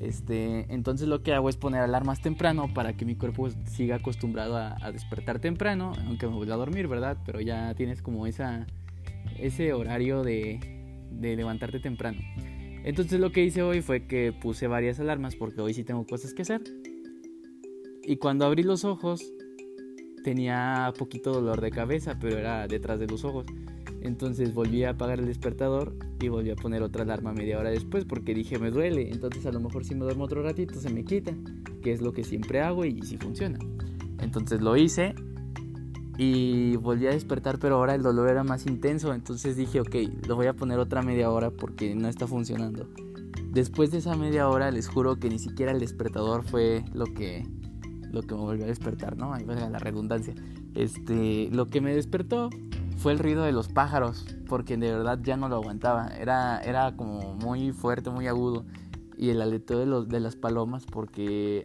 Este, 0.00 0.66
entonces 0.72 1.08
lo 1.08 1.22
que 1.22 1.32
hago 1.32 1.48
es 1.48 1.56
poner 1.56 1.80
alarmas 1.80 2.20
temprano 2.20 2.68
para 2.74 2.92
que 2.94 3.06
mi 3.06 3.16
cuerpo 3.16 3.48
siga 3.64 3.96
acostumbrado 3.96 4.56
a, 4.56 4.76
a 4.82 4.92
despertar 4.92 5.38
temprano, 5.38 5.92
aunque 6.06 6.26
me 6.26 6.34
vuelva 6.34 6.54
a 6.54 6.58
dormir, 6.58 6.86
¿verdad? 6.88 7.16
Pero 7.24 7.40
ya 7.40 7.72
tienes 7.74 8.02
como 8.02 8.26
esa, 8.26 8.66
ese 9.38 9.72
horario 9.72 10.22
de, 10.22 11.08
de 11.10 11.36
levantarte 11.36 11.80
temprano. 11.80 12.18
Entonces 12.86 13.18
lo 13.18 13.32
que 13.32 13.42
hice 13.42 13.62
hoy 13.62 13.82
fue 13.82 14.06
que 14.06 14.32
puse 14.32 14.68
varias 14.68 15.00
alarmas 15.00 15.34
porque 15.34 15.60
hoy 15.60 15.74
sí 15.74 15.82
tengo 15.82 16.06
cosas 16.06 16.32
que 16.32 16.42
hacer. 16.42 16.62
Y 18.04 18.16
cuando 18.18 18.46
abrí 18.46 18.62
los 18.62 18.84
ojos 18.84 19.32
tenía 20.22 20.92
poquito 20.96 21.32
dolor 21.32 21.60
de 21.60 21.72
cabeza, 21.72 22.16
pero 22.20 22.38
era 22.38 22.68
detrás 22.68 23.00
de 23.00 23.08
los 23.08 23.24
ojos. 23.24 23.44
Entonces 24.02 24.54
volví 24.54 24.84
a 24.84 24.90
apagar 24.90 25.18
el 25.18 25.26
despertador 25.26 25.96
y 26.20 26.28
volví 26.28 26.50
a 26.50 26.54
poner 26.54 26.84
otra 26.84 27.02
alarma 27.02 27.32
media 27.32 27.58
hora 27.58 27.70
después 27.70 28.04
porque 28.04 28.34
dije 28.34 28.60
me 28.60 28.70
duele. 28.70 29.10
Entonces 29.10 29.44
a 29.46 29.50
lo 29.50 29.58
mejor 29.58 29.84
si 29.84 29.96
me 29.96 30.04
duermo 30.04 30.22
otro 30.22 30.44
ratito 30.44 30.78
se 30.78 30.88
me 30.88 31.04
quita, 31.04 31.34
que 31.82 31.90
es 31.90 32.00
lo 32.00 32.12
que 32.12 32.22
siempre 32.22 32.60
hago 32.60 32.84
y 32.84 33.02
sí 33.02 33.16
funciona. 33.16 33.58
Entonces 34.20 34.60
lo 34.60 34.76
hice 34.76 35.16
y 36.18 36.76
volví 36.76 37.06
a 37.06 37.10
despertar, 37.10 37.58
pero 37.58 37.76
ahora 37.76 37.94
el 37.94 38.02
dolor 38.02 38.28
era 38.28 38.42
más 38.42 38.66
intenso. 38.66 39.12
Entonces 39.12 39.56
dije, 39.56 39.80
ok, 39.80 39.94
lo 40.26 40.36
voy 40.36 40.46
a 40.46 40.54
poner 40.54 40.78
otra 40.78 41.02
media 41.02 41.30
hora 41.30 41.50
porque 41.50 41.94
no 41.94 42.08
está 42.08 42.26
funcionando. 42.26 42.88
Después 43.50 43.90
de 43.90 43.98
esa 43.98 44.16
media 44.16 44.48
hora, 44.48 44.70
les 44.70 44.88
juro 44.88 45.16
que 45.16 45.28
ni 45.28 45.38
siquiera 45.38 45.72
el 45.72 45.80
despertador 45.80 46.42
fue 46.42 46.84
lo 46.92 47.06
que, 47.06 47.46
lo 48.10 48.22
que 48.22 48.34
me 48.34 48.40
volvió 48.40 48.64
a 48.64 48.68
despertar, 48.68 49.16
¿no? 49.16 49.34
Ahí 49.34 49.44
va 49.44 49.54
la 49.54 49.78
redundancia. 49.78 50.34
Este, 50.74 51.48
lo 51.52 51.66
que 51.66 51.80
me 51.80 51.94
despertó 51.94 52.50
fue 52.96 53.12
el 53.12 53.18
ruido 53.18 53.44
de 53.44 53.52
los 53.52 53.68
pájaros, 53.68 54.26
porque 54.48 54.76
de 54.76 54.92
verdad 54.92 55.18
ya 55.22 55.36
no 55.36 55.48
lo 55.48 55.56
aguantaba. 55.56 56.08
Era, 56.18 56.60
era 56.60 56.96
como 56.96 57.34
muy 57.34 57.72
fuerte, 57.72 58.10
muy 58.10 58.26
agudo. 58.26 58.64
Y 59.18 59.30
el 59.30 59.40
aleteo 59.40 59.78
de, 59.78 59.86
los, 59.86 60.08
de 60.08 60.20
las 60.20 60.36
palomas, 60.36 60.84
porque, 60.84 61.64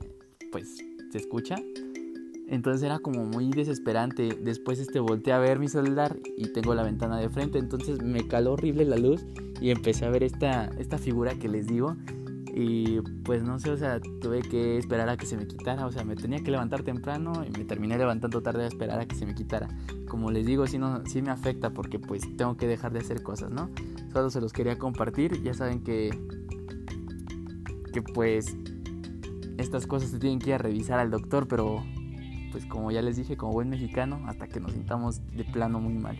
pues, 0.52 0.78
se 1.12 1.18
escucha 1.18 1.58
entonces 2.52 2.84
era 2.84 3.00
como 3.00 3.24
muy 3.24 3.50
desesperante. 3.50 4.38
Después 4.42 4.78
este 4.78 5.00
volteé 5.00 5.32
a 5.32 5.40
ver 5.40 5.58
mi 5.58 5.70
celular 5.70 6.18
y 6.36 6.52
tengo 6.52 6.76
la 6.76 6.84
ventana 6.84 7.18
de 7.18 7.30
frente. 7.30 7.58
Entonces 7.60 8.04
me 8.04 8.28
caló 8.28 8.54
horrible 8.54 8.84
la 8.84 8.98
luz 8.98 9.26
y 9.62 9.72
empecé 9.72 10.06
a 10.06 10.10
ver 10.10 10.22
esta, 10.22 10.66
esta 10.78 10.98
figura 10.98 11.34
que 11.36 11.48
les 11.48 11.66
digo. 11.66 11.96
Y 12.54 13.00
pues 13.24 13.42
no 13.42 13.58
sé, 13.58 13.72
o 13.72 13.78
sea, 13.78 14.02
tuve 14.02 14.42
que 14.42 14.78
esperar 14.78 15.08
a 15.08 15.16
que 15.16 15.26
se 15.26 15.38
me 15.38 15.48
quitara. 15.48 15.86
O 15.86 15.94
sea, 15.94 16.04
me 16.04 16.18
tenía 16.18 16.44
que 16.44 16.52
levantar 16.52 16.84
temprano 16.84 17.32
y 17.48 17.58
me 17.58 17.64
terminé 17.64 17.98
levantando 17.98 18.42
tarde 18.42 18.66
a 18.66 18.68
esperar 18.68 19.00
a 19.00 19.06
que 19.06 19.16
se 19.16 19.26
me 19.26 19.34
quitara. 19.34 19.70
Como 20.10 20.30
les 20.30 20.46
digo, 20.46 20.68
sí, 20.68 20.78
no, 20.78 21.06
sí 21.06 21.22
me 21.22 21.32
afecta 21.32 21.70
porque 21.70 22.00
pues 22.00 22.24
tengo 22.36 22.58
que 22.58 22.68
dejar 22.68 22.92
de 22.92 23.00
hacer 23.00 23.24
cosas, 23.24 23.50
¿no? 23.50 23.70
Solo 24.12 24.30
se 24.30 24.42
los 24.42 24.52
quería 24.52 24.78
compartir. 24.78 25.42
Ya 25.42 25.54
saben 25.54 25.86
que, 25.86 26.10
que 27.94 28.02
pues 28.02 28.58
estas 29.58 29.88
cosas 29.88 30.10
se 30.10 30.20
tienen 30.20 30.40
que 30.40 30.50
ir 30.50 30.56
a 30.56 30.58
revisar 30.58 31.00
al 31.00 31.12
doctor, 31.12 31.48
pero 31.48 31.82
pues 32.52 32.66
como 32.66 32.92
ya 32.92 33.02
les 33.02 33.16
dije, 33.16 33.38
como 33.38 33.54
buen 33.54 33.70
mexicano, 33.70 34.22
hasta 34.28 34.48
que 34.48 34.60
nos 34.60 34.74
sintamos 34.74 35.22
de 35.36 35.44
plano 35.44 35.80
muy 35.80 35.94
mal. 35.94 36.18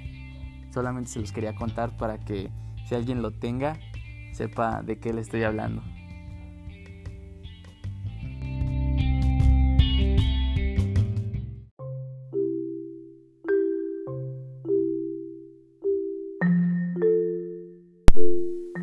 Solamente 0.74 1.10
se 1.12 1.20
los 1.20 1.32
quería 1.32 1.54
contar 1.54 1.98
para 1.98 2.20
que 2.20 2.50
si 2.88 2.96
alguien 2.96 3.22
lo 3.22 3.32
tenga, 3.32 3.78
sepa 4.34 4.82
de 4.82 5.00
qué 5.00 5.14
le 5.14 5.22
estoy 5.22 5.44
hablando. 5.44 5.84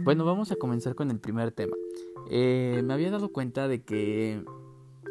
Bueno, 0.05 0.25
vamos 0.25 0.51
a 0.53 0.57
comenzar 0.57 0.95
con 0.95 1.11
el 1.11 1.21
primer 1.21 1.53
tema. 1.53 1.77
Eh, 2.31 2.83
me 2.83 2.95
había 2.95 3.11
dado 3.11 3.31
cuenta 3.31 3.69
de 3.69 3.83
que 3.83 4.43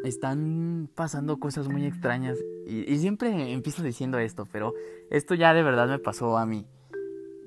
están 0.04 0.88
pasando 0.94 1.38
cosas 1.38 1.68
muy 1.68 1.84
extrañas 1.84 2.38
y, 2.66 2.98
siempre 2.98 3.52
empiezo 3.52 3.82
diciendo 3.82 4.18
esto, 4.18 4.46
pero 4.50 4.74
esto 5.10 5.34
ya 5.34 5.54
de 5.54 5.62
verdad 5.62 5.88
me 5.88 5.98
pasó 5.98 6.36
a 6.36 6.46
mí. 6.46 6.66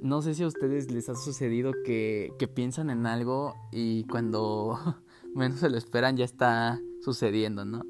No 0.02 0.22
sé 0.22 0.34
si 0.34 0.44
a 0.44 0.48
ustedes 0.48 0.92
les 0.92 1.10
ha 1.10 1.16
sucedido 1.16 1.74
que, 1.86 2.34
que 2.40 2.48
piensan 2.48 2.90
en 2.90 3.06
algo 3.06 3.54
y 3.72 4.06
cuando 4.06 4.80
menos 5.36 5.60
se 5.60 5.70
lo 5.70 5.78
esperan 5.78 6.18
ya 6.18 6.26
está 6.26 6.82
sucediendo, 7.02 7.66
¿no? 7.66 7.84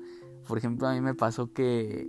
Por 0.47 0.57
ejemplo, 0.57 0.87
a 0.87 0.93
mí 0.93 1.01
me 1.01 1.13
pasó 1.13 1.53
que 1.53 2.07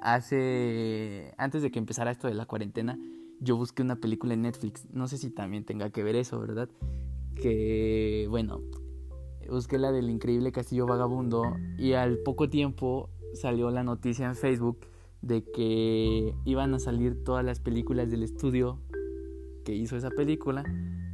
hace, 0.00 1.34
antes 1.36 1.62
de 1.62 1.70
que 1.70 1.78
empezara 1.78 2.10
esto 2.10 2.28
de 2.28 2.34
la 2.34 2.46
cuarentena, 2.46 2.98
yo 3.40 3.56
busqué 3.56 3.82
una 3.82 3.96
película 3.96 4.34
en 4.34 4.42
Netflix. 4.42 4.86
No 4.92 5.08
sé 5.08 5.18
si 5.18 5.30
también 5.30 5.64
tenga 5.64 5.90
que 5.90 6.02
ver 6.02 6.16
eso, 6.16 6.40
¿verdad? 6.40 6.68
Que, 7.34 8.26
bueno, 8.30 8.60
busqué 9.50 9.78
la 9.78 9.92
del 9.92 10.10
increíble 10.10 10.52
Castillo 10.52 10.86
Vagabundo 10.86 11.56
y 11.78 11.92
al 11.92 12.18
poco 12.18 12.48
tiempo 12.48 13.10
salió 13.34 13.70
la 13.70 13.82
noticia 13.82 14.26
en 14.26 14.34
Facebook 14.34 14.86
de 15.20 15.44
que 15.44 16.34
iban 16.44 16.74
a 16.74 16.78
salir 16.78 17.22
todas 17.24 17.44
las 17.44 17.60
películas 17.60 18.10
del 18.10 18.22
estudio 18.22 18.80
que 19.64 19.74
hizo 19.74 19.96
esa 19.96 20.10
película 20.10 20.64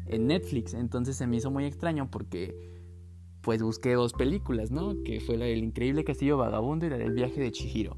en 0.06 0.26
Netflix. 0.26 0.74
Entonces 0.74 1.16
se 1.16 1.26
me 1.26 1.36
hizo 1.36 1.50
muy 1.50 1.64
extraño 1.64 2.10
porque 2.10 2.54
pues 3.42 3.62
busqué 3.62 3.94
dos 3.94 4.12
películas, 4.12 4.70
¿no? 4.70 5.02
Que 5.04 5.20
fue 5.20 5.36
la 5.36 5.44
del 5.44 5.62
increíble 5.62 6.04
Castillo 6.04 6.36
Vagabundo 6.36 6.86
y 6.86 6.90
la 6.90 6.98
del 6.98 7.12
viaje 7.12 7.40
de 7.40 7.52
Chihiro. 7.52 7.96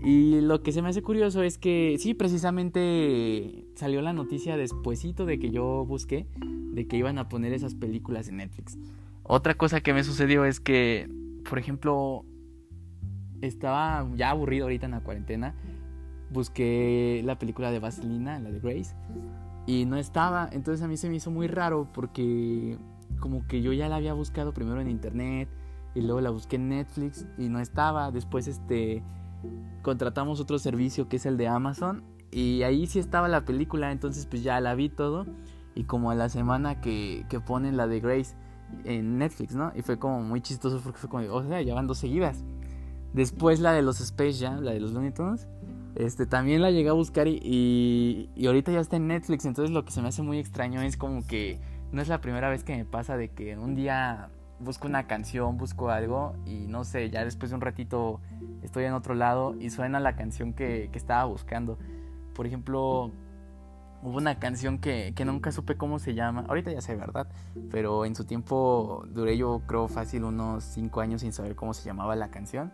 Y 0.00 0.40
lo 0.42 0.62
que 0.62 0.72
se 0.72 0.82
me 0.82 0.88
hace 0.88 1.02
curioso 1.02 1.42
es 1.42 1.56
que 1.56 1.96
sí, 1.98 2.12
precisamente 2.12 3.66
salió 3.74 4.02
la 4.02 4.12
noticia 4.12 4.56
despuesito 4.56 5.24
de 5.24 5.38
que 5.38 5.50
yo 5.50 5.84
busqué 5.86 6.26
de 6.72 6.86
que 6.86 6.98
iban 6.98 7.16
a 7.18 7.28
poner 7.28 7.54
esas 7.54 7.74
películas 7.74 8.28
en 8.28 8.36
Netflix. 8.36 8.78
Otra 9.28 9.54
cosa 9.54 9.80
que 9.80 9.92
me 9.92 10.04
sucedió 10.04 10.44
es 10.44 10.60
que, 10.60 11.08
por 11.48 11.58
ejemplo, 11.58 12.24
estaba 13.40 14.06
ya 14.14 14.30
aburrido 14.30 14.66
ahorita 14.66 14.86
en 14.86 14.92
la 14.92 15.00
cuarentena. 15.00 15.54
Busqué 16.30 17.22
la 17.24 17.38
película 17.38 17.70
de 17.70 17.80
Vaselina, 17.80 18.38
la 18.38 18.50
de 18.50 18.60
Grace, 18.60 18.94
y 19.66 19.84
no 19.84 19.96
estaba. 19.96 20.48
Entonces 20.52 20.84
a 20.84 20.88
mí 20.88 20.96
se 20.96 21.08
me 21.08 21.16
hizo 21.16 21.30
muy 21.30 21.48
raro 21.48 21.88
porque 21.92 22.78
como 23.20 23.46
que 23.46 23.62
yo 23.62 23.72
ya 23.72 23.88
la 23.88 23.96
había 23.96 24.12
buscado 24.12 24.52
primero 24.52 24.80
en 24.80 24.88
internet 24.88 25.48
y 25.94 26.02
luego 26.02 26.20
la 26.20 26.30
busqué 26.30 26.56
en 26.56 26.68
Netflix 26.68 27.26
y 27.36 27.48
no 27.48 27.58
estaba. 27.58 28.10
Después 28.12 28.46
este 28.46 29.02
contratamos 29.82 30.40
otro 30.40 30.58
servicio 30.58 31.08
que 31.08 31.16
es 31.16 31.26
el 31.26 31.36
de 31.36 31.48
Amazon 31.48 32.04
y 32.30 32.62
ahí 32.62 32.86
sí 32.86 32.98
estaba 32.98 33.28
la 33.28 33.44
película, 33.44 33.92
entonces 33.92 34.26
pues 34.26 34.42
ya 34.42 34.60
la 34.60 34.74
vi 34.74 34.88
todo 34.88 35.26
y 35.74 35.84
como 35.84 36.10
a 36.10 36.14
la 36.14 36.28
semana 36.28 36.80
que, 36.80 37.24
que 37.28 37.40
ponen 37.40 37.76
la 37.76 37.86
de 37.86 38.00
Grace 38.00 38.34
en 38.84 39.18
Netflix, 39.18 39.54
¿no? 39.54 39.72
Y 39.74 39.82
fue 39.82 39.98
como 39.98 40.22
muy 40.22 40.40
chistoso 40.40 40.80
porque 40.82 40.98
fue 40.98 41.08
como, 41.08 41.24
o 41.32 41.42
sea, 41.44 41.62
ya 41.62 41.74
van 41.74 41.86
dos 41.86 41.98
seguidas. 41.98 42.44
Después 43.12 43.60
la 43.60 43.72
de 43.72 43.82
los 43.82 44.00
Space 44.00 44.44
Jam, 44.44 44.62
la 44.62 44.72
de 44.72 44.80
los 44.80 44.92
Looney 44.92 45.12
Tunes, 45.12 45.48
este, 45.94 46.26
también 46.26 46.60
la 46.60 46.70
llegué 46.70 46.90
a 46.90 46.92
buscar 46.92 47.26
y, 47.26 48.28
y, 48.34 48.46
ahorita 48.46 48.70
ya 48.70 48.80
está 48.80 48.96
en 48.96 49.06
Netflix, 49.06 49.46
entonces 49.46 49.72
lo 49.72 49.84
que 49.84 49.92
se 49.92 50.02
me 50.02 50.08
hace 50.08 50.20
muy 50.20 50.38
extraño 50.38 50.82
es 50.82 50.98
como 50.98 51.26
que 51.26 51.58
no 51.90 52.02
es 52.02 52.08
la 52.08 52.20
primera 52.20 52.50
vez 52.50 52.64
que 52.64 52.76
me 52.76 52.84
pasa 52.84 53.16
de 53.16 53.30
que 53.30 53.56
un 53.56 53.74
día 53.74 54.28
busco 54.60 54.88
una 54.88 55.06
canción, 55.06 55.56
busco 55.56 55.88
algo 55.88 56.34
y 56.44 56.66
no 56.66 56.84
sé, 56.84 57.08
ya 57.08 57.24
después 57.24 57.50
de 57.50 57.54
un 57.54 57.62
ratito 57.62 58.20
estoy 58.62 58.84
en 58.84 58.92
otro 58.92 59.14
lado 59.14 59.54
y 59.58 59.70
suena 59.70 59.98
la 60.00 60.16
canción 60.16 60.52
que, 60.52 60.90
que 60.92 60.98
estaba 60.98 61.24
buscando. 61.24 61.78
Por 62.34 62.46
ejemplo, 62.46 63.10
hubo 64.06 64.18
una 64.18 64.38
canción 64.38 64.78
que, 64.78 65.12
que, 65.16 65.24
nunca 65.24 65.50
supe 65.50 65.76
cómo 65.76 65.98
se 65.98 66.14
llama, 66.14 66.44
ahorita 66.48 66.70
ya 66.70 66.80
sé, 66.80 66.94
¿verdad? 66.94 67.26
Pero 67.72 68.04
en 68.04 68.14
su 68.14 68.24
tiempo 68.24 69.04
duré 69.08 69.36
yo 69.36 69.62
creo 69.66 69.88
fácil 69.88 70.22
unos 70.22 70.62
5 70.62 71.00
años 71.00 71.22
sin 71.22 71.32
saber 71.32 71.56
cómo 71.56 71.74
se 71.74 71.84
llamaba 71.84 72.14
la 72.14 72.30
canción. 72.30 72.70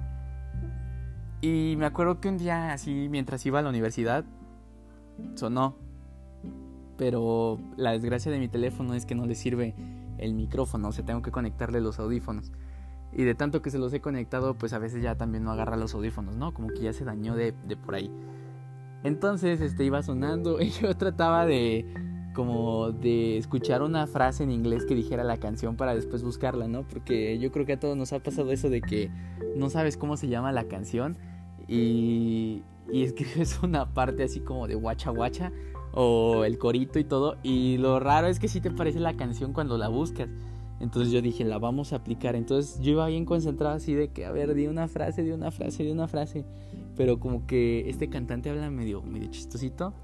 Y 1.41 1.75
me 1.79 1.87
acuerdo 1.87 2.21
que 2.21 2.29
un 2.29 2.37
día 2.37 2.75
así, 2.75 3.09
mientras 3.09 3.47
iba 3.47 3.61
a 3.61 3.62
la 3.62 3.71
universidad, 3.71 4.27
sonó. 5.35 5.75
Pero 6.99 7.59
la 7.79 7.93
desgracia 7.93 8.31
de 8.31 8.39
mi 8.39 8.49
teléfono 8.49 8.93
es 8.93 9.07
que 9.07 9.15
no 9.15 9.25
le 9.25 9.35
sirve 9.35 9.75
el 10.19 10.35
micrófono, 10.35 10.89
o 10.89 10.93
sea, 10.93 11.07
tengo 11.07 11.23
que 11.23 11.31
conectarle 11.31 11.81
los 11.81 11.99
audífonos. 11.99 12.53
Y 13.15 13.25
de 13.25 13.35
tanto 13.35 13.62
que 13.62 13.71
se 13.71 13.79
los 13.79 13.91
he 13.95 14.03
conectado, 14.03 14.53
pues 14.53 14.75
a 14.75 14.79
veces 14.79 15.03
ya 15.03 15.17
también 15.17 15.45
no 15.45 15.51
agarra 15.51 15.79
los 15.79 15.95
audífonos, 15.95 16.37
¿no? 16.37 16.53
Como 16.53 16.69
que 16.69 16.81
ya 16.81 16.93
se 16.93 17.07
dañó 17.07 17.35
de, 17.35 17.53
de 17.67 17.77
por 17.79 17.95
ahí. 17.95 18.11
Entonces, 19.04 19.61
este 19.61 19.85
iba 19.85 20.02
sonando 20.02 20.61
y 20.61 20.71
yo 20.71 20.94
trataba 20.97 21.47
de 21.47 21.87
como 22.35 22.92
de 22.92 23.37
escuchar 23.37 23.82
una 23.82 24.06
frase 24.06 24.42
en 24.42 24.50
inglés 24.50 24.87
que 24.87 24.94
dijera 24.94 25.23
la 25.23 25.37
canción 25.37 25.76
para 25.76 25.94
después 25.94 26.23
buscarla, 26.23 26.66
¿no? 26.66 26.82
Porque 26.88 27.38
yo 27.38 27.52
creo 27.52 27.66
que 27.66 27.75
a 27.75 27.80
todos 27.80 27.94
nos 27.94 28.14
ha 28.14 28.21
pasado 28.21 28.52
eso 28.52 28.71
de 28.71 28.80
que 28.80 29.11
no 29.54 29.68
sabes 29.68 29.99
cómo 29.99 30.16
se 30.16 30.28
llama 30.28 30.50
la 30.50 30.64
canción 30.64 31.18
y, 31.68 32.62
y 32.90 33.02
escribes 33.02 33.59
una 33.62 33.92
parte 33.92 34.23
así 34.23 34.40
como 34.40 34.66
de 34.66 34.76
guacha 34.76 35.11
guacha 35.11 35.52
o 35.92 36.44
el 36.44 36.59
corito 36.59 36.99
y 36.99 37.04
todo. 37.04 37.37
Y 37.42 37.78
lo 37.78 38.00
raro 38.00 38.26
es 38.26 38.38
que 38.38 38.49
sí 38.49 38.61
te 38.61 38.71
parece 38.71 39.00
la 39.00 39.14
canción 39.14 39.52
cuando 39.52 39.78
la 39.78 39.88
buscas. 39.88 40.28
Entonces 40.80 41.12
yo 41.12 41.23
dije, 41.23 41.44
la 41.44 41.59
vamos 41.59 41.92
a 41.92 41.97
aplicar. 41.97 42.35
Entonces 42.35 42.80
yo 42.80 42.92
iba 42.92 43.06
bien 43.06 43.25
concentrado 43.25 43.76
así 43.76 43.94
de 43.94 44.09
que, 44.09 44.25
a 44.26 44.32
ver, 44.32 44.54
di 44.54 44.66
una 44.66 44.88
frase, 44.88 45.23
di 45.23 45.30
una 45.30 45.50
frase, 45.50 45.85
di 45.85 45.92
una 45.92 46.09
frase. 46.09 46.44
Pero 46.97 47.19
como 47.19 47.47
que 47.47 47.89
este 47.89 48.09
cantante 48.09 48.51
habla 48.51 48.71
medio, 48.71 49.03
medio 49.03 49.31
chistosito. 49.31 49.95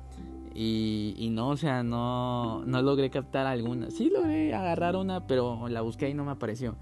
Y, 0.54 1.14
y 1.16 1.30
no, 1.30 1.50
o 1.50 1.56
sea, 1.56 1.82
no, 1.82 2.64
no 2.64 2.82
logré 2.82 3.10
captar 3.10 3.46
alguna. 3.46 3.90
Sí 3.90 4.10
logré 4.10 4.54
agarrar 4.54 4.96
una, 4.96 5.26
pero 5.26 5.68
la 5.68 5.82
busqué 5.82 6.08
y 6.08 6.14
no 6.14 6.24
me 6.24 6.32
apareció. 6.32 6.76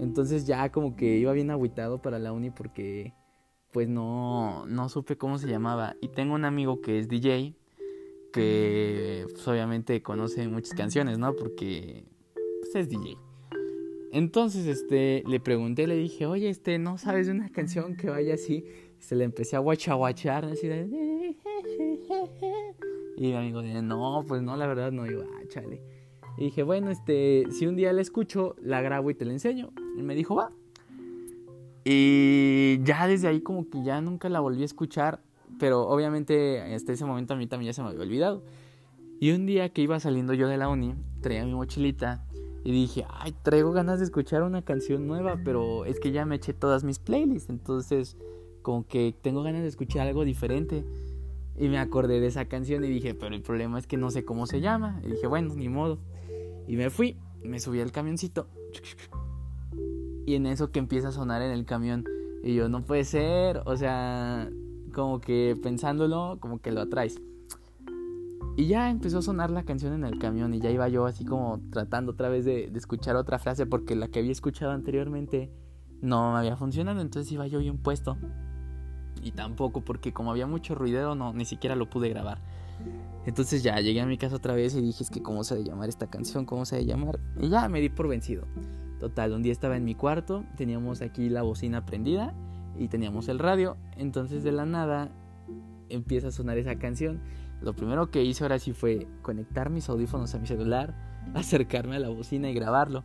Entonces 0.00 0.46
ya 0.46 0.70
como 0.72 0.96
que 0.96 1.18
iba 1.18 1.32
bien 1.32 1.50
agüitado 1.50 2.00
para 2.00 2.18
la 2.18 2.32
uni 2.32 2.50
porque 2.50 3.14
pues 3.72 3.88
no, 3.88 4.66
no 4.66 4.88
supe 4.88 5.16
cómo 5.16 5.38
se 5.38 5.48
llamaba. 5.48 5.96
Y 6.00 6.08
tengo 6.08 6.34
un 6.34 6.44
amigo 6.44 6.80
que 6.80 6.98
es 6.98 7.08
DJ, 7.08 7.56
que 8.32 9.26
pues, 9.30 9.48
obviamente 9.48 10.02
conoce 10.02 10.46
muchas 10.46 10.74
canciones, 10.74 11.18
¿no? 11.18 11.34
Porque 11.34 12.04
pues, 12.60 12.74
es 12.76 12.88
DJ. 12.88 13.16
Entonces, 14.12 14.66
este, 14.66 15.24
le 15.26 15.40
pregunté, 15.40 15.86
le 15.86 15.96
dije, 15.96 16.26
oye, 16.26 16.50
este, 16.50 16.78
¿no 16.78 16.98
sabes 16.98 17.26
de 17.26 17.32
una 17.32 17.48
canción 17.50 17.96
que 17.96 18.10
vaya 18.10 18.34
así? 18.34 18.64
Se 19.02 19.16
le 19.16 19.24
empecé 19.24 19.56
a 19.56 19.58
guachaguachar, 19.58 20.46
así 20.46 20.66
de... 20.66 21.36
Y 23.14 23.26
mi 23.26 23.34
amigo 23.34 23.60
no, 23.62 24.24
pues 24.26 24.40
no, 24.40 24.56
la 24.56 24.66
verdad 24.66 24.90
no, 24.90 25.06
iba, 25.06 25.24
ah, 25.24 25.42
chale. 25.48 25.82
Y 26.38 26.44
dije, 26.44 26.62
bueno, 26.62 26.90
este, 26.90 27.44
si 27.50 27.66
un 27.66 27.76
día 27.76 27.92
la 27.92 28.00
escucho, 28.00 28.56
la 28.62 28.80
grabo 28.80 29.10
y 29.10 29.14
te 29.14 29.26
la 29.26 29.32
enseño. 29.32 29.70
Y 29.98 30.02
me 30.02 30.14
dijo, 30.14 30.34
va. 30.34 30.50
Y 31.84 32.80
ya 32.82 33.06
desde 33.06 33.28
ahí 33.28 33.42
como 33.42 33.68
que 33.68 33.84
ya 33.84 34.00
nunca 34.00 34.30
la 34.30 34.40
volví 34.40 34.62
a 34.62 34.64
escuchar 34.64 35.20
pero 35.58 35.86
obviamente 35.88 36.60
hasta 36.74 36.92
ese 36.92 37.04
momento 37.04 37.34
a 37.34 37.36
mí 37.36 37.46
también 37.46 37.68
ya 37.68 37.72
se 37.72 37.82
me 37.82 37.88
había 37.90 38.02
olvidado. 38.02 38.42
Y 39.20 39.30
un 39.30 39.46
día 39.46 39.68
que 39.68 39.82
iba 39.82 40.00
saliendo 40.00 40.34
yo 40.34 40.48
de 40.48 40.56
la 40.56 40.68
uni, 40.68 40.96
traía 41.20 41.44
mi 41.44 41.54
mochilita 41.54 42.24
y 42.64 42.72
dije, 42.72 43.06
ay, 43.08 43.32
traigo 43.44 43.70
ganas 43.70 44.00
de 44.00 44.06
escuchar 44.06 44.42
una 44.42 44.62
canción 44.62 45.06
nueva, 45.06 45.38
pero 45.44 45.84
es 45.84 46.00
que 46.00 46.10
ya 46.10 46.24
me 46.24 46.34
eché 46.34 46.52
todas 46.52 46.82
mis 46.82 46.98
playlists, 46.98 47.48
entonces 47.48 48.16
como 48.62 48.86
que 48.86 49.14
tengo 49.20 49.42
ganas 49.42 49.62
de 49.62 49.68
escuchar 49.68 50.06
algo 50.06 50.24
diferente. 50.24 50.84
Y 51.58 51.68
me 51.68 51.78
acordé 51.78 52.20
de 52.20 52.28
esa 52.28 52.46
canción 52.46 52.84
y 52.84 52.88
dije, 52.88 53.14
pero 53.14 53.34
el 53.34 53.42
problema 53.42 53.78
es 53.78 53.86
que 53.86 53.96
no 53.96 54.10
sé 54.10 54.24
cómo 54.24 54.46
se 54.46 54.60
llama. 54.60 55.00
Y 55.04 55.08
dije, 55.08 55.26
bueno, 55.26 55.54
ni 55.54 55.68
modo. 55.68 55.98
Y 56.66 56.76
me 56.76 56.88
fui, 56.88 57.18
me 57.44 57.60
subí 57.60 57.80
al 57.80 57.92
camioncito. 57.92 58.46
Y 60.24 60.36
en 60.36 60.46
eso 60.46 60.70
que 60.70 60.78
empieza 60.78 61.08
a 61.08 61.12
sonar 61.12 61.42
en 61.42 61.50
el 61.50 61.64
camión. 61.64 62.04
Y 62.42 62.54
yo, 62.54 62.68
no 62.68 62.82
puede 62.82 63.04
ser, 63.04 63.60
o 63.66 63.76
sea, 63.76 64.48
como 64.94 65.20
que 65.20 65.56
pensándolo, 65.62 66.38
como 66.40 66.60
que 66.60 66.70
lo 66.70 66.80
atraes. 66.80 67.20
Y 68.56 68.66
ya 68.66 68.90
empezó 68.90 69.18
a 69.18 69.22
sonar 69.22 69.50
la 69.50 69.62
canción 69.62 69.94
en 69.94 70.04
el 70.04 70.18
camión 70.18 70.52
y 70.52 70.60
ya 70.60 70.70
iba 70.70 70.86
yo 70.88 71.06
así 71.06 71.24
como 71.24 71.60
tratando 71.70 72.12
otra 72.12 72.28
vez 72.28 72.44
de, 72.44 72.70
escuchar 72.74 73.16
otra 73.16 73.38
frase 73.38 73.64
porque 73.64 73.96
la 73.96 74.08
que 74.08 74.18
había 74.18 74.32
escuchado 74.32 74.72
anteriormente 74.72 75.50
no 76.02 76.32
me 76.32 76.38
había 76.38 76.56
funcionado, 76.56 77.00
entonces 77.00 77.32
iba 77.32 77.46
yo 77.46 77.60
bien 77.60 77.78
puesto. 77.78 78.18
Y 79.22 79.32
tampoco 79.32 79.82
porque 79.82 80.12
como 80.12 80.30
había 80.30 80.46
mucho 80.46 80.74
ruidero 80.74 81.14
no 81.14 81.32
ni 81.32 81.44
siquiera 81.44 81.76
lo 81.76 81.88
pude 81.88 82.08
grabar. 82.08 82.38
Entonces 83.24 83.62
ya 83.62 83.78
llegué 83.80 84.00
a 84.00 84.06
mi 84.06 84.18
casa 84.18 84.36
otra 84.36 84.54
vez 84.54 84.74
y 84.74 84.80
dije 84.80 85.04
es 85.04 85.10
que 85.10 85.22
cómo 85.22 85.44
se 85.44 85.54
debe 85.54 85.68
llamar 85.68 85.88
esta 85.88 86.08
canción, 86.08 86.44
cómo 86.44 86.64
se 86.64 86.76
debe 86.76 86.88
llamar. 86.88 87.20
Y 87.40 87.48
ya 87.48 87.68
me 87.68 87.80
di 87.80 87.88
por 87.88 88.08
vencido. 88.08 88.46
Total, 88.98 89.32
un 89.32 89.42
día 89.42 89.52
estaba 89.52 89.76
en 89.76 89.84
mi 89.84 89.94
cuarto, 89.94 90.44
teníamos 90.56 91.02
aquí 91.02 91.28
la 91.28 91.42
bocina 91.42 91.84
prendida 91.84 92.34
y 92.76 92.88
teníamos 92.88 93.28
el 93.28 93.38
radio. 93.38 93.76
Entonces 93.96 94.42
de 94.42 94.52
la 94.52 94.66
nada 94.66 95.10
empieza 95.88 96.28
a 96.28 96.32
sonar 96.32 96.58
esa 96.58 96.76
canción. 96.76 97.20
Lo 97.60 97.74
primero 97.74 98.10
que 98.10 98.24
hice 98.24 98.42
ahora 98.42 98.58
sí 98.58 98.72
fue 98.72 99.06
conectar 99.22 99.70
mis 99.70 99.88
audífonos 99.88 100.34
a 100.34 100.38
mi 100.38 100.46
celular, 100.46 100.94
acercarme 101.34 101.96
a 101.96 102.00
la 102.00 102.08
bocina 102.08 102.50
y 102.50 102.54
grabarlo. 102.54 103.04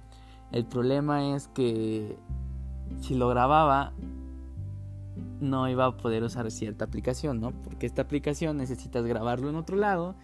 El 0.51 0.65
problema 0.65 1.35
es 1.35 1.47
que 1.49 2.17
si 3.01 3.15
lo 3.15 3.27
grababa 3.29 3.93
no 5.39 5.69
iba 5.69 5.85
a 5.85 5.97
poder 5.97 6.23
usar 6.23 6.49
cierta 6.51 6.85
aplicación, 6.85 7.39
¿no? 7.39 7.51
Porque 7.63 7.85
esta 7.85 8.01
aplicación 8.03 8.57
necesitas 8.57 9.05
grabarlo 9.05 9.49
en 9.49 9.55
otro 9.55 9.77
lado 9.77 10.15